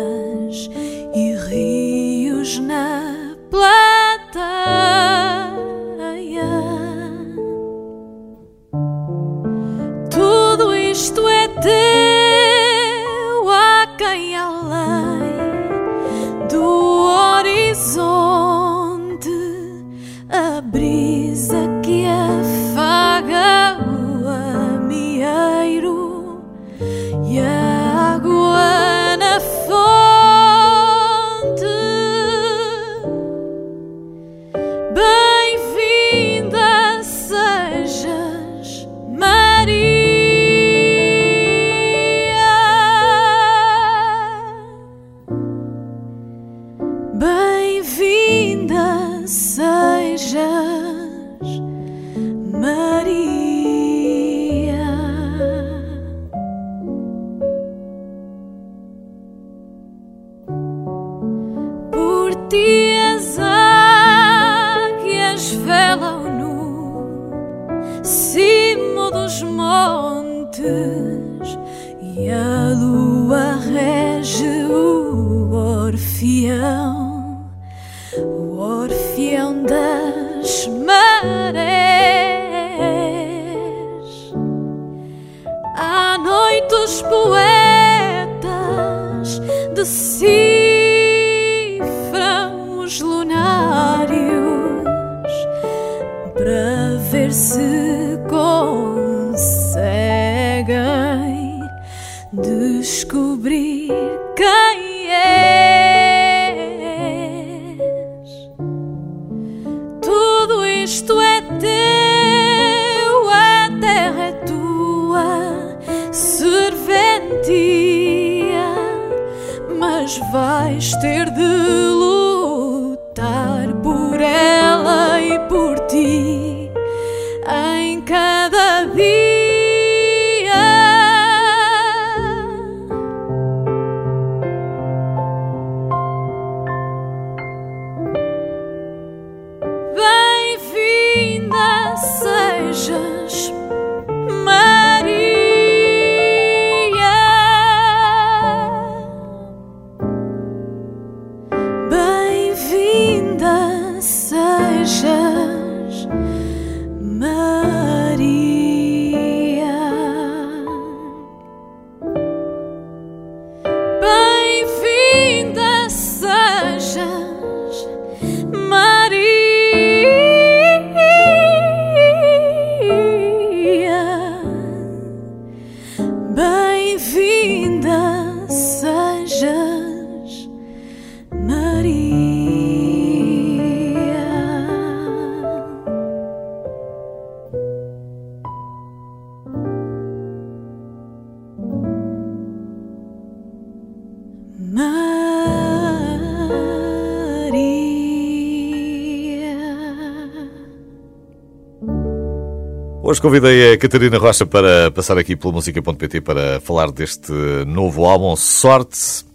[203.10, 207.32] Hoje convidei a Catarina Rocha para passar aqui pela música.pt para falar deste
[207.66, 209.26] novo álbum, Sorte.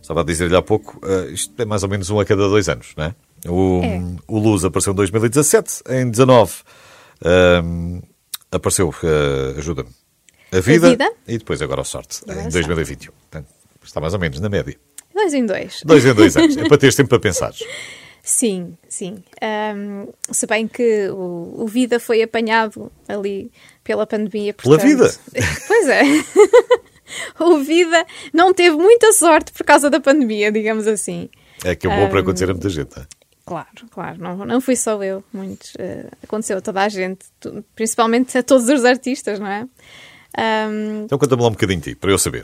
[0.00, 2.68] Estava a dizer-lhe há pouco, uh, isto é mais ou menos um a cada dois
[2.68, 3.14] anos, não é?
[3.48, 4.00] O, é.
[4.28, 8.02] o Luz apareceu em 2017, em 19 uh,
[8.52, 9.90] apareceu, uh, ajuda-me,
[10.52, 13.10] a vida, a vida, e depois agora a Sorte, em 2021.
[13.12, 13.48] Portanto,
[13.82, 14.78] está mais ou menos na média.
[15.12, 15.80] Dois em dois.
[15.84, 16.56] Dois em dois anos.
[16.56, 17.52] É para teres tempo para pensar.
[18.26, 19.22] Sim, sim.
[19.40, 23.52] Um, se bem que o, o, Vida foi apanhado ali
[23.84, 24.52] pela pandemia.
[24.52, 24.80] Portanto...
[24.80, 25.14] Pela vida?
[25.68, 26.02] Pois é.
[27.38, 31.28] o Vida não teve muita sorte por causa da pandemia, digamos assim.
[31.64, 32.98] É que é bom um, para acontecer a muita gente.
[32.98, 33.06] É?
[33.44, 34.20] Claro, claro.
[34.20, 35.22] Não, não fui só eu.
[35.32, 37.26] Muitos, uh, aconteceu a toda a gente,
[37.76, 39.68] principalmente a todos os artistas, não é?
[40.68, 41.04] Um...
[41.04, 42.42] Então conta-me lá um bocadinho de ti, para eu saber.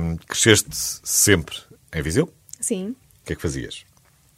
[0.00, 1.56] Um, cresceste sempre
[1.92, 2.32] em Viseu?
[2.60, 2.90] Sim.
[3.22, 3.85] O que é que fazias?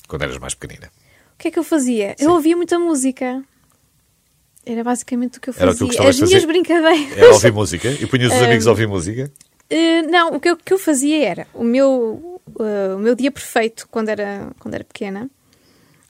[0.08, 0.90] Quando eras mais pequenina?
[1.34, 2.16] O que é que eu fazia?
[2.18, 2.24] Sim.
[2.24, 3.44] Eu ouvia muita música.
[4.66, 5.68] Era basicamente o que eu fazia.
[5.68, 6.46] Era o que As minhas fazer?
[6.46, 7.16] brincadeiras.
[7.16, 7.90] Era ouvir música?
[7.90, 9.30] E punhas os amigos a ouvir música?
[9.70, 13.30] Uh, não, o que eu, que eu, fazia era o meu, uh, o meu dia
[13.30, 15.30] perfeito quando era, quando era pequena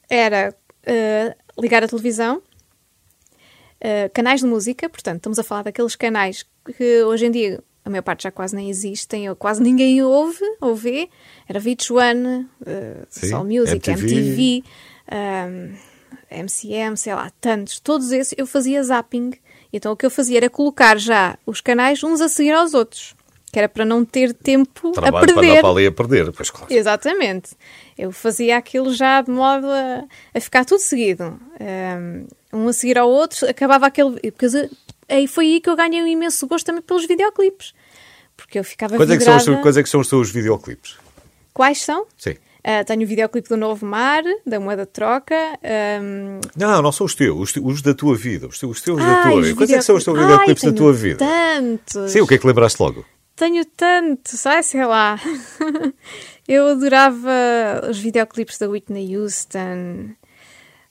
[0.09, 0.55] era
[0.87, 2.41] uh, ligar a televisão,
[4.15, 6.45] canais de música, portanto, estamos a falar daqueles canais
[6.77, 10.44] que hoje em dia a maior parte já quase nem existem, ou quase ninguém ouve
[10.61, 11.09] ou vê.
[11.48, 14.64] Era VH1, uh, Soul Music, MTV, MTV
[15.11, 15.74] um,
[16.31, 17.81] MCM, sei lá, tantos.
[17.81, 19.33] Todos esses eu fazia zapping.
[19.72, 23.14] Então o que eu fazia era colocar já os canais uns a seguir aos outros.
[23.51, 25.35] Que era para não ter tempo Trabalho a perder.
[25.35, 26.72] para dar para ali a perder, pois claro.
[26.72, 27.57] Exatamente.
[27.96, 31.40] Eu fazia aquilo já de modo a, a ficar tudo seguido.
[31.59, 34.20] Um, um a seguir ao outro, acabava aquele.
[34.33, 34.46] Porque
[35.09, 37.72] aí foi aí que eu ganhei um imenso gosto também pelos videoclipes.
[38.38, 39.33] Porque eu ficava quais vidrada...
[39.33, 40.96] É que são os, quais é que são os teus videoclipes?
[41.53, 42.07] Quais são?
[42.16, 42.37] Sim.
[42.61, 45.35] Uh, tenho o videoclipe do Novo Mar, da Moeda de Troca.
[46.01, 46.40] Um...
[46.57, 48.46] Não, não são os teus, os, da tua vida.
[48.46, 49.57] Os teus, os teus da tua vida.
[49.57, 51.18] Quais é que são os teus videoclipes da tua vida?
[51.18, 52.12] Tantos!
[52.12, 53.05] Sim, o que é que lembraste logo?
[53.35, 55.18] Tenho tantos, ai, sei lá.
[56.46, 57.31] eu adorava
[57.90, 60.11] os videoclipes da Whitney Houston.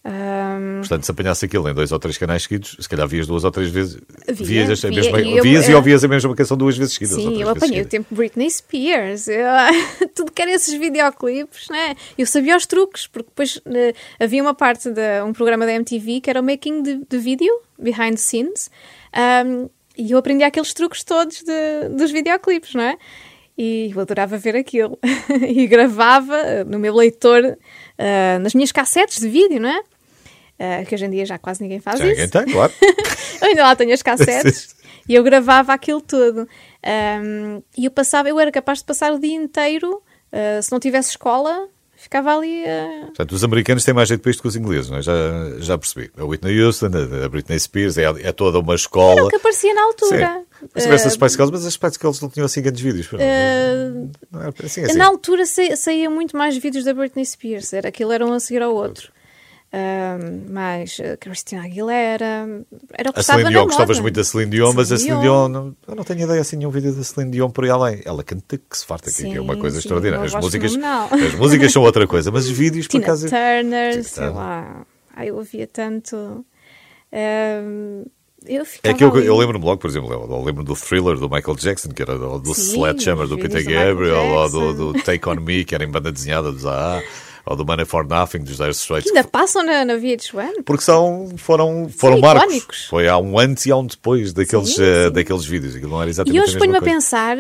[0.08, 0.80] Um...
[0.80, 3.52] Portanto, se apanhasse aquilo em dois ou três canais seguidos, se calhar vias duas ou
[3.52, 4.00] três vezes.
[4.26, 7.18] Via, vias, a mesma, e vias e ouvias a mesma canção duas vezes seguidas.
[7.18, 9.28] Sim, eu apanhei o tempo Britney Spears.
[9.28, 9.46] Eu,
[10.16, 11.94] tudo que era esses videoclipes, né?
[12.18, 16.22] Eu sabia os truques, porque depois uh, havia uma parte de um programa da MTV
[16.22, 18.72] que era o making de, de vídeo, behind the scenes,
[19.46, 22.98] um, e eu aprendi aqueles truques todos de, dos videoclipes, não é?
[23.58, 24.98] E eu adorava ver aquilo.
[25.50, 29.82] e gravava no meu leitor, uh, nas minhas cassetes de vídeo, não é?
[30.60, 32.16] Uh, que hoje em dia já quase ninguém faz já isso.
[32.20, 32.74] Ninguém tem, claro.
[33.42, 34.76] eu ainda lá tenho as cassetes
[35.08, 36.48] e eu gravava aquilo tudo.
[36.84, 40.02] Um, e eu passava, eu era capaz de passar o dia inteiro,
[40.32, 42.64] uh, se não tivesse escola, ficava ali.
[42.64, 43.06] Uh...
[43.08, 45.02] Portanto, os americanos têm mais jeito para isto que os ingleses, não é?
[45.02, 45.14] Já,
[45.60, 46.10] já percebi.
[46.18, 46.90] A Whitney Houston,
[47.24, 49.14] a Britney Spears, é, é toda uma escola.
[49.14, 50.44] Era o que aparecia na altura.
[50.60, 50.68] Sim.
[50.76, 53.12] Se tivesse uh, as Spice Girls, mas as Spice Girls não tinham assim grandes vídeos.
[53.12, 54.98] Uh, não, assim, assim.
[54.98, 57.74] Na altura saía muito mais vídeos da Britney Spears.
[57.74, 59.12] Era, aquilo era um a seguir ao outro.
[59.68, 62.48] Uh, mais uh, Cristina Aguilera.
[62.94, 65.50] Era o que a Celine Dion, gostavas muito da Celine Dion, mas a Celine Dion,
[65.50, 68.02] não, eu não tenho ideia assim nenhum vídeo da Celine Dion por aí além.
[68.06, 70.26] Ela canta que se farta aqui, que é uma coisa sim, extraordinária.
[70.26, 73.28] As músicas, as músicas são outra coisa, mas os vídeos Tina por acaso.
[73.28, 74.86] Turner, sei lá.
[75.14, 76.16] Ai, eu ouvia tanto.
[77.12, 78.10] Uh,
[78.46, 81.58] eu é que eu, eu lembro-me logo, por exemplo, eu lembro do thriller do Michael
[81.58, 85.66] Jackson, que era do, do Sledgehammer do Peter Gabriel, ou do, do, Take On Me,
[85.66, 87.04] que era em banda desenhada do Zaha
[87.48, 89.10] ou do Money for Nothing dos Dire Straits.
[89.10, 90.64] Que ainda passam na, na VH1?
[90.66, 92.44] Porque são, foram, foram marcos.
[92.44, 92.86] Icónicos.
[92.86, 95.12] Foi há um antes e há um depois daqueles, sim, uh, sim.
[95.14, 95.76] daqueles vídeos.
[95.76, 97.38] Aquilo não era exatamente e hoje ponho-me a pensar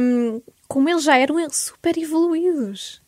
[0.00, 3.02] um, como eles já eram super evoluídos.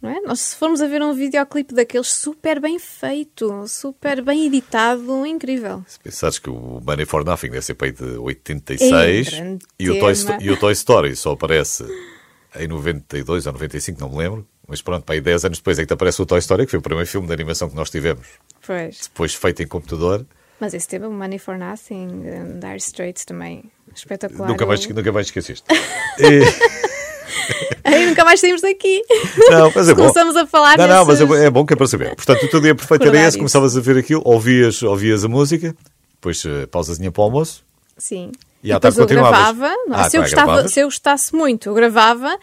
[0.00, 0.20] Não é?
[0.20, 5.82] Nós, se formos a ver um videoclipe daqueles super bem feito, super bem editado, incrível.
[5.88, 9.32] Se pensares que o Money for Nothing deve ser feito de 86
[9.78, 11.84] e, o Toy, e o Toy Story só aparece
[12.54, 14.46] em 92 ou 95, não me lembro.
[14.66, 16.70] Mas pronto, para aí 10 anos depois é que te aparece o Toy Story, que
[16.70, 18.26] foi o primeiro filme de animação que nós tivemos.
[18.66, 19.02] Pois.
[19.02, 20.24] Depois feito em computador.
[20.58, 23.64] Mas esse teve o Money for Nothing, um, Dire Straits também.
[23.94, 24.48] Espetacular.
[24.48, 25.64] Nunca mais, nunca mais esqueceste.
[26.18, 26.40] e...
[27.84, 29.02] Aí nunca mais saímos daqui.
[29.50, 30.02] Não, mas é bom.
[30.02, 32.14] Começamos a falar Não, não, mas é, é, bom que é para saber.
[32.14, 35.76] Portanto, o teu dia perfeito era esse, começavas a ver aquilo, ouvias, ouvias a música,
[36.14, 37.62] depois uh, pausazinha para o almoço.
[37.98, 38.32] Sim.
[38.64, 39.68] E, e depois eu gravava.
[39.86, 42.36] Não, ah, se, eu tá, gostava, se eu gostasse muito, eu gravava.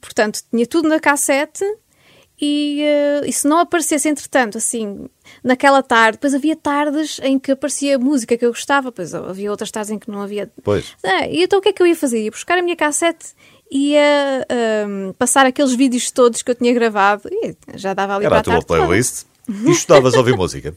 [0.00, 1.64] Portanto, tinha tudo na cassete
[2.40, 2.82] e,
[3.22, 5.08] uh, e, se não aparecesse, entretanto, assim,
[5.44, 9.70] naquela tarde, depois havia tardes em que aparecia música que eu gostava, depois havia outras
[9.70, 10.50] tardes em que não havia.
[10.64, 10.94] Pois.
[11.02, 12.22] É, e então o que é que eu ia fazer?
[12.22, 13.34] Ia buscar a minha cassete
[13.70, 14.46] ia
[14.88, 18.40] um, passar aqueles vídeos todos que eu tinha gravado e já dava ali Era para
[18.40, 18.86] a tua tarde toda.
[18.86, 19.24] playlist.
[19.48, 20.74] E estudavas a ouvir música?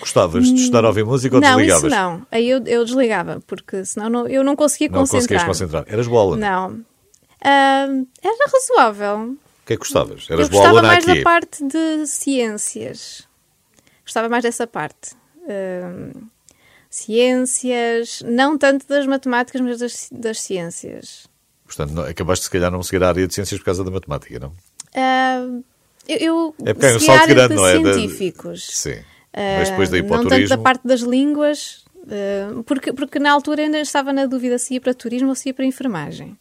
[0.00, 1.84] Gostavas de estudar a ouvir música ou Não, desligavas?
[1.84, 2.26] isso não.
[2.30, 5.46] Aí eu, eu desligava, porque senão não- eu não conseguia Não conseguias concentrar.
[5.46, 5.84] concentrar.
[5.86, 6.36] Eras boa.
[6.36, 6.80] Não.
[7.44, 7.86] Ah,
[8.22, 9.32] era razoável.
[9.32, 10.26] O que é que gostavas?
[10.30, 11.18] Eras eu boa gostava mais aqui.
[11.18, 13.26] da parte de ciências.
[14.04, 15.12] Gostava mais dessa parte.
[15.48, 16.10] Ah,
[16.90, 21.26] ciências, não tanto das matemáticas, mas das, das ciências.
[21.64, 24.38] Portanto, não- acabaste se calhar não seguir a área de ciências por causa da matemática,
[24.38, 24.52] não?
[24.94, 25.44] Ah,
[26.08, 27.72] eu eu É porque é um salto grande, de não é?
[27.72, 28.66] Científicos.
[28.72, 28.98] Sim.
[29.36, 30.48] Mas depois daí para o não turismo...
[30.48, 34.74] tanto da parte das línguas, ah, porque, porque na altura ainda estava na dúvida se
[34.74, 36.36] ia para turismo ou se ia para enfermagem.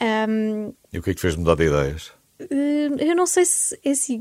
[0.00, 2.12] Ahm, E o que é que fez mudar de ideias?
[2.40, 4.20] eh, eu não sei se é assim.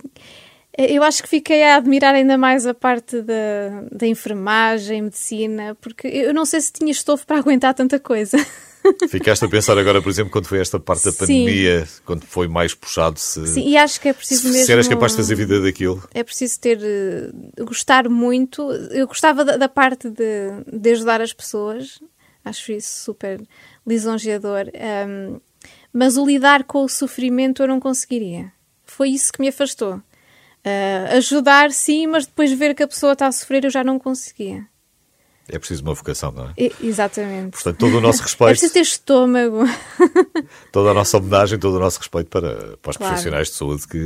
[0.77, 5.75] eh, Eu acho que fiquei a admirar ainda mais a parte da, da enfermagem, medicina,
[5.81, 8.37] porque eu não sei se tinha estofo para aguentar tanta coisa.
[9.09, 11.17] Ficaste a pensar agora, por exemplo, quando foi esta parte da Sim.
[11.19, 14.65] pandemia, quando foi mais puxado, se, Sim, e acho que é preciso se, mesmo.
[14.65, 16.01] se eras capaz de fazer vida daquilo.
[16.13, 16.79] É preciso ter.
[16.81, 17.31] eh,
[17.63, 18.71] gostar muito.
[18.91, 21.99] Eu gostava da, da parte de, de ajudar as pessoas,
[22.43, 23.41] acho isso super
[23.85, 24.71] lisonjeador.
[24.75, 25.39] ahm,
[25.91, 28.51] mas o lidar com o sofrimento eu não conseguiria.
[28.85, 30.01] Foi isso que me afastou.
[30.63, 33.97] Ah, ajudar, sim, mas depois ver que a pessoa está a sofrer eu já não
[33.97, 34.65] conseguia.
[35.49, 36.53] É preciso uma vocação, não é?
[36.81, 37.51] Exatamente.
[37.51, 39.63] Portanto, todo o nosso É respeito, preciso ter estômago.
[40.71, 43.13] toda a nossa homenagem, todo o nosso respeito para, para os Claro.
[43.13, 43.97] profissionais de saúde que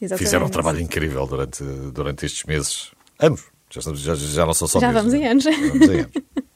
[0.00, 0.18] Exatamente.
[0.18, 1.62] fizeram um trabalho incrível durante,
[1.92, 2.90] durante estes meses.
[3.18, 3.42] Anos.
[3.70, 5.02] Já, estamos- já, já não são só Já meses.
[5.02, 5.30] vamos em é?
[5.30, 5.44] anos.
[5.44, 6.12] Já vamos em anos.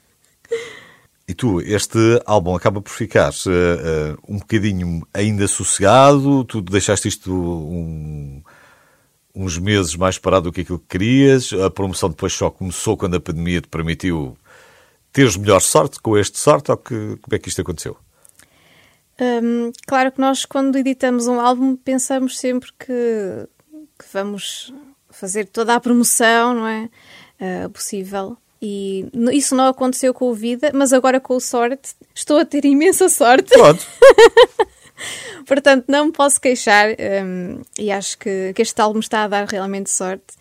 [1.29, 1.97] E tu, este
[2.27, 8.43] álbum acaba por ficar eh, eh, um bocadinho ainda sossegado, tu deixaste isto um-
[9.35, 13.17] uns meses mais parado do que aquilo que querias, a promoção depois só começou quando
[13.17, 14.37] a pandemia te permitiu
[15.13, 17.97] teres melhor sorte com este sorte, ou que, como é que isto aconteceu?
[19.21, 23.47] Hum, claro que nós, quando editamos um álbum, pensamos sempre que,
[23.99, 24.73] que vamos
[25.11, 26.89] fazer toda a promoção, não é?
[27.41, 28.37] Ah, possível.
[28.63, 32.67] E isso não aconteceu com o Vida, mas agora com o Sorte, estou a ter
[32.67, 33.51] imensa sorte.
[33.51, 33.87] Pronto.
[35.51, 39.49] Portanto, não me posso queixar hum, e acho que, que este álbum está a dar
[39.49, 40.37] realmente sorte.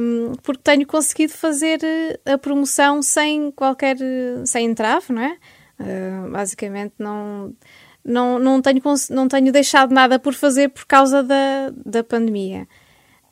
[0.00, 3.98] hum, porque tenho conseguido fazer eh, a promoção sem qualquer
[4.46, 5.36] sem entrave, não é?
[5.78, 7.54] Ah, basicamente não,
[8.02, 8.80] não, não, tenho,
[9.10, 12.66] não tenho deixado nada por fazer por causa da, da pandemia.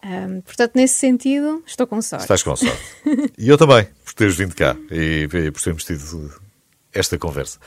[0.04, 2.24] Hum, portanto, nesse sentido, estou com sorte.
[2.24, 2.78] Estás com sorte.
[3.38, 6.30] E eu também, por teres vindo cá e, e por termos tido
[6.92, 7.58] esta conversa.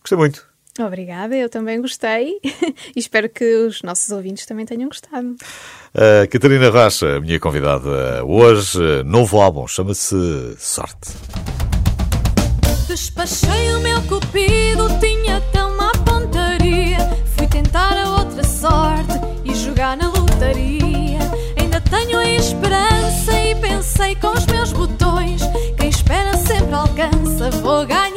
[0.00, 0.55] Gostei muito.
[0.78, 2.38] Obrigada, eu também gostei
[2.94, 5.36] e espero que os nossos ouvintes também tenham gostado.
[5.94, 10.16] A Catarina Rocha, a minha convidada hoje, novo álbum, chama-se
[10.58, 11.12] Sorte.
[12.86, 16.98] Despachei o meu cupido, tinha tão má pontaria.
[17.36, 19.14] Fui tentar a outra sorte
[19.44, 21.18] e jogar na lotaria.
[21.58, 25.42] Ainda tenho a esperança e pensei com os meus botões.
[25.78, 28.15] Quem espera sempre alcança, vou ganhar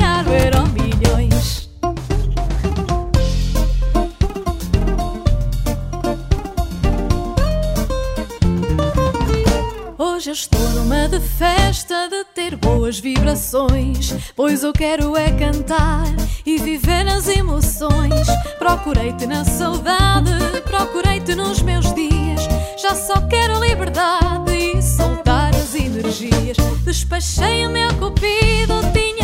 [10.20, 14.14] Hoje eu estou numa de festa de ter boas vibrações.
[14.36, 16.04] Pois eu quero é cantar
[16.46, 18.28] e viver as emoções.
[18.58, 20.32] Procurei-te na saudade,
[20.66, 22.42] procurei-te nos meus dias.
[22.82, 26.58] Já só quero liberdade e soltar as energias.
[26.84, 29.19] Despachei o meu cupido, tinha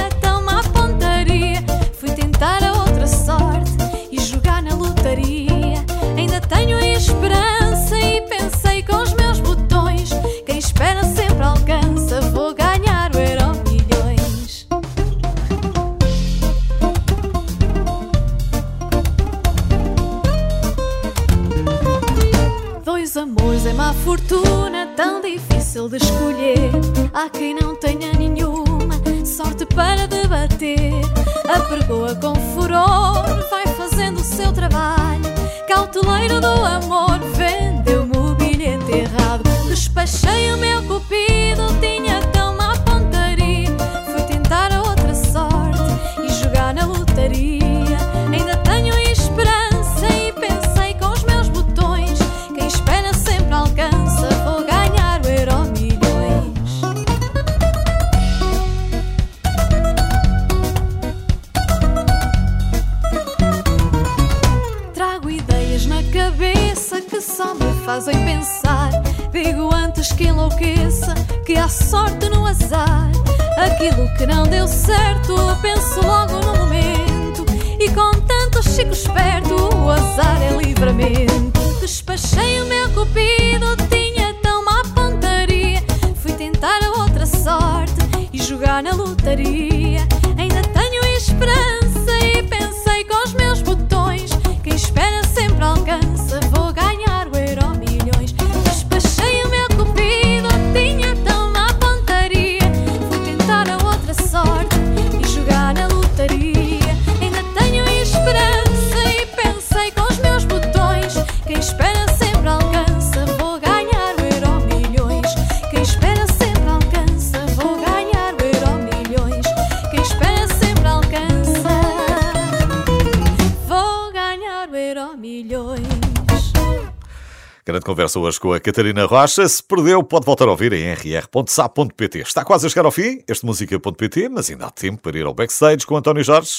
[127.96, 129.48] conversa hoje com a Catarina Rocha.
[129.48, 132.20] Se perdeu, pode voltar a ouvir em rr.sap.pt.
[132.20, 135.34] Está quase a chegar ao fim, este música.pt, mas ainda há tempo para ir ao
[135.34, 136.58] backstage com António Jorge.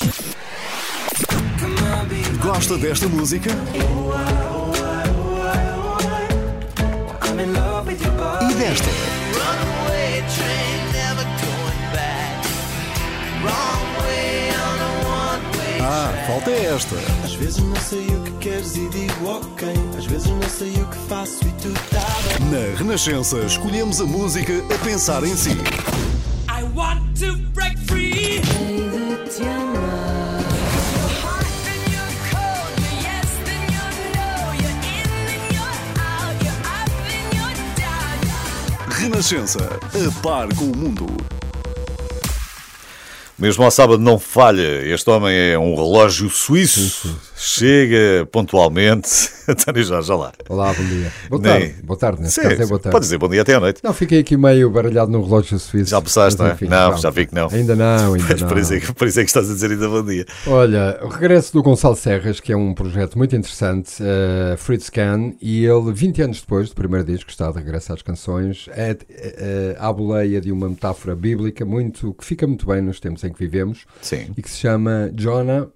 [2.41, 3.51] Gosta desta música?
[8.41, 8.89] E desta?
[15.83, 16.97] Ah, falta esta.
[17.25, 18.26] Às vezes não sei o
[18.75, 19.69] e digo ok.
[19.97, 22.01] Às vezes não sei o que faço e tu tá
[22.39, 22.51] bem.
[22.51, 25.51] Na Renascença, escolhemos a música a pensar em si.
[25.51, 28.41] I want to break free.
[38.89, 41.07] Renascença, a par com o mundo.
[43.39, 44.83] Mesmo ao sábado não falha.
[44.87, 47.21] Este homem é um relógio suíço.
[47.49, 49.09] Chega pontualmente.
[49.47, 50.33] António Jorge, olá.
[50.49, 51.13] Olá, bom dia.
[51.31, 51.83] Boa Nem- tarde.
[51.85, 52.91] Boa tarde, nesse Sim, caso é boa tarde.
[52.91, 53.81] Pode dizer bom dia até à noite.
[53.85, 55.91] Não, fiquei aqui meio baralhado no relógio suíço.
[55.91, 56.57] Já Mas, não é?
[56.63, 57.49] Não, já vi que não.
[57.49, 58.49] Ainda não, ainda Mas não.
[58.49, 60.27] por, isso é que, por isso é que estás a dizer ainda bom dia.
[60.45, 65.35] Olha, o regresso do Gonçalo Serras, que é um projeto muito interessante, uh, Fritz Can,
[65.41, 69.77] e ele, 20 anos depois do primeiro disco, está de regresso às canções, é, é,
[69.79, 73.39] à boleia de uma metáfora bíblica muito, que fica muito bem nos tempos em que
[73.39, 74.33] vivemos, Sim.
[74.37, 75.69] e que se chama Jonah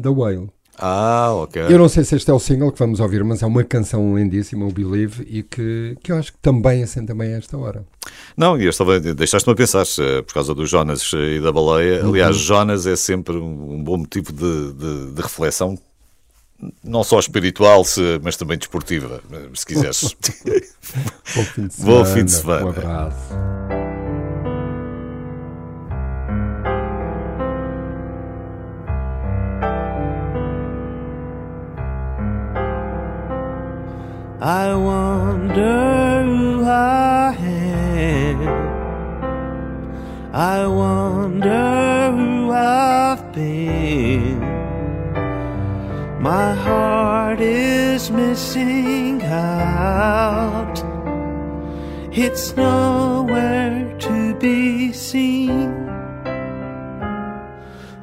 [0.00, 0.50] the Whale.
[0.78, 1.62] Ah, ok.
[1.62, 4.16] Eu não sei se este é o single que vamos ouvir, mas é uma canção
[4.16, 7.84] lindíssima, o Believe, e que, que eu acho que também assenta bem a esta hora.
[8.36, 12.04] Não, e eu estava, deixaste-me a pensar, eh, por causa do Jonas e da baleia.
[12.04, 15.78] Aliás, Jonas é sempre um bom motivo de, de- de reflexão,
[16.82, 17.84] não só espiritual,
[18.22, 20.16] mas também desportiva, eh, se quiseres.
[21.36, 21.98] Bom fim de semana.
[21.98, 22.64] Bom fim de semana.
[22.64, 23.81] Um abraço.
[34.44, 38.40] I wonder who I am.
[40.34, 44.40] I wonder who I've been.
[46.20, 50.82] My heart is missing out.
[52.10, 55.86] It's nowhere to be seen.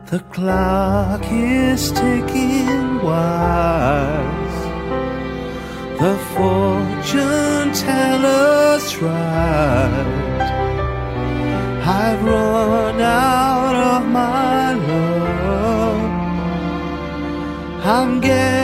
[0.06, 3.02] The clock is ticking.
[18.30, 18.59] yeah.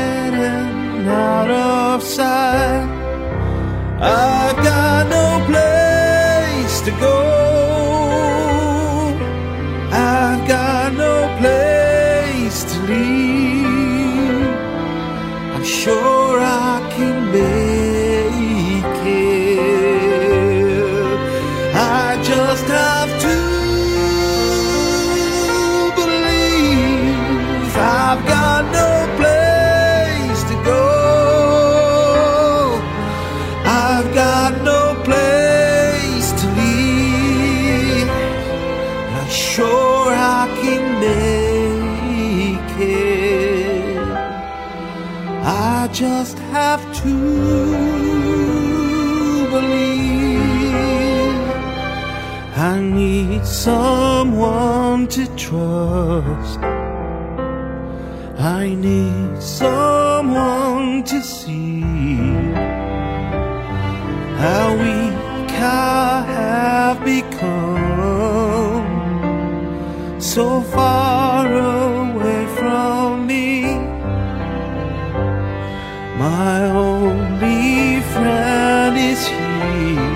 [76.26, 80.14] My only friend is here,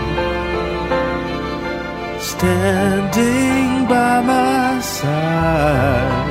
[2.32, 6.30] standing by my side.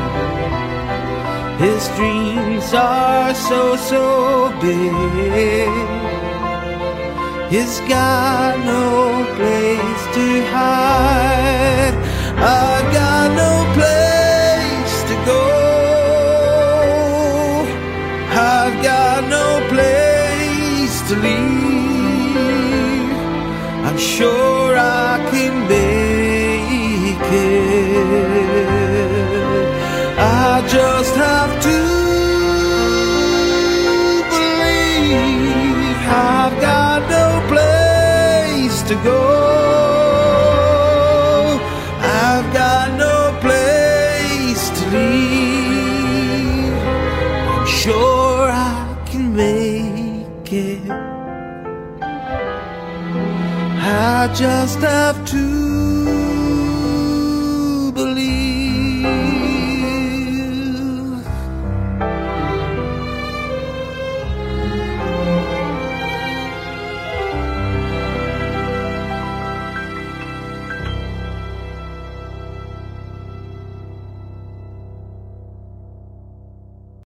[1.64, 4.04] His dreams are so, so
[4.60, 5.70] big.
[7.52, 8.84] He's got no
[9.38, 11.96] place to hide.
[12.36, 13.07] I got
[54.80, 55.17] The.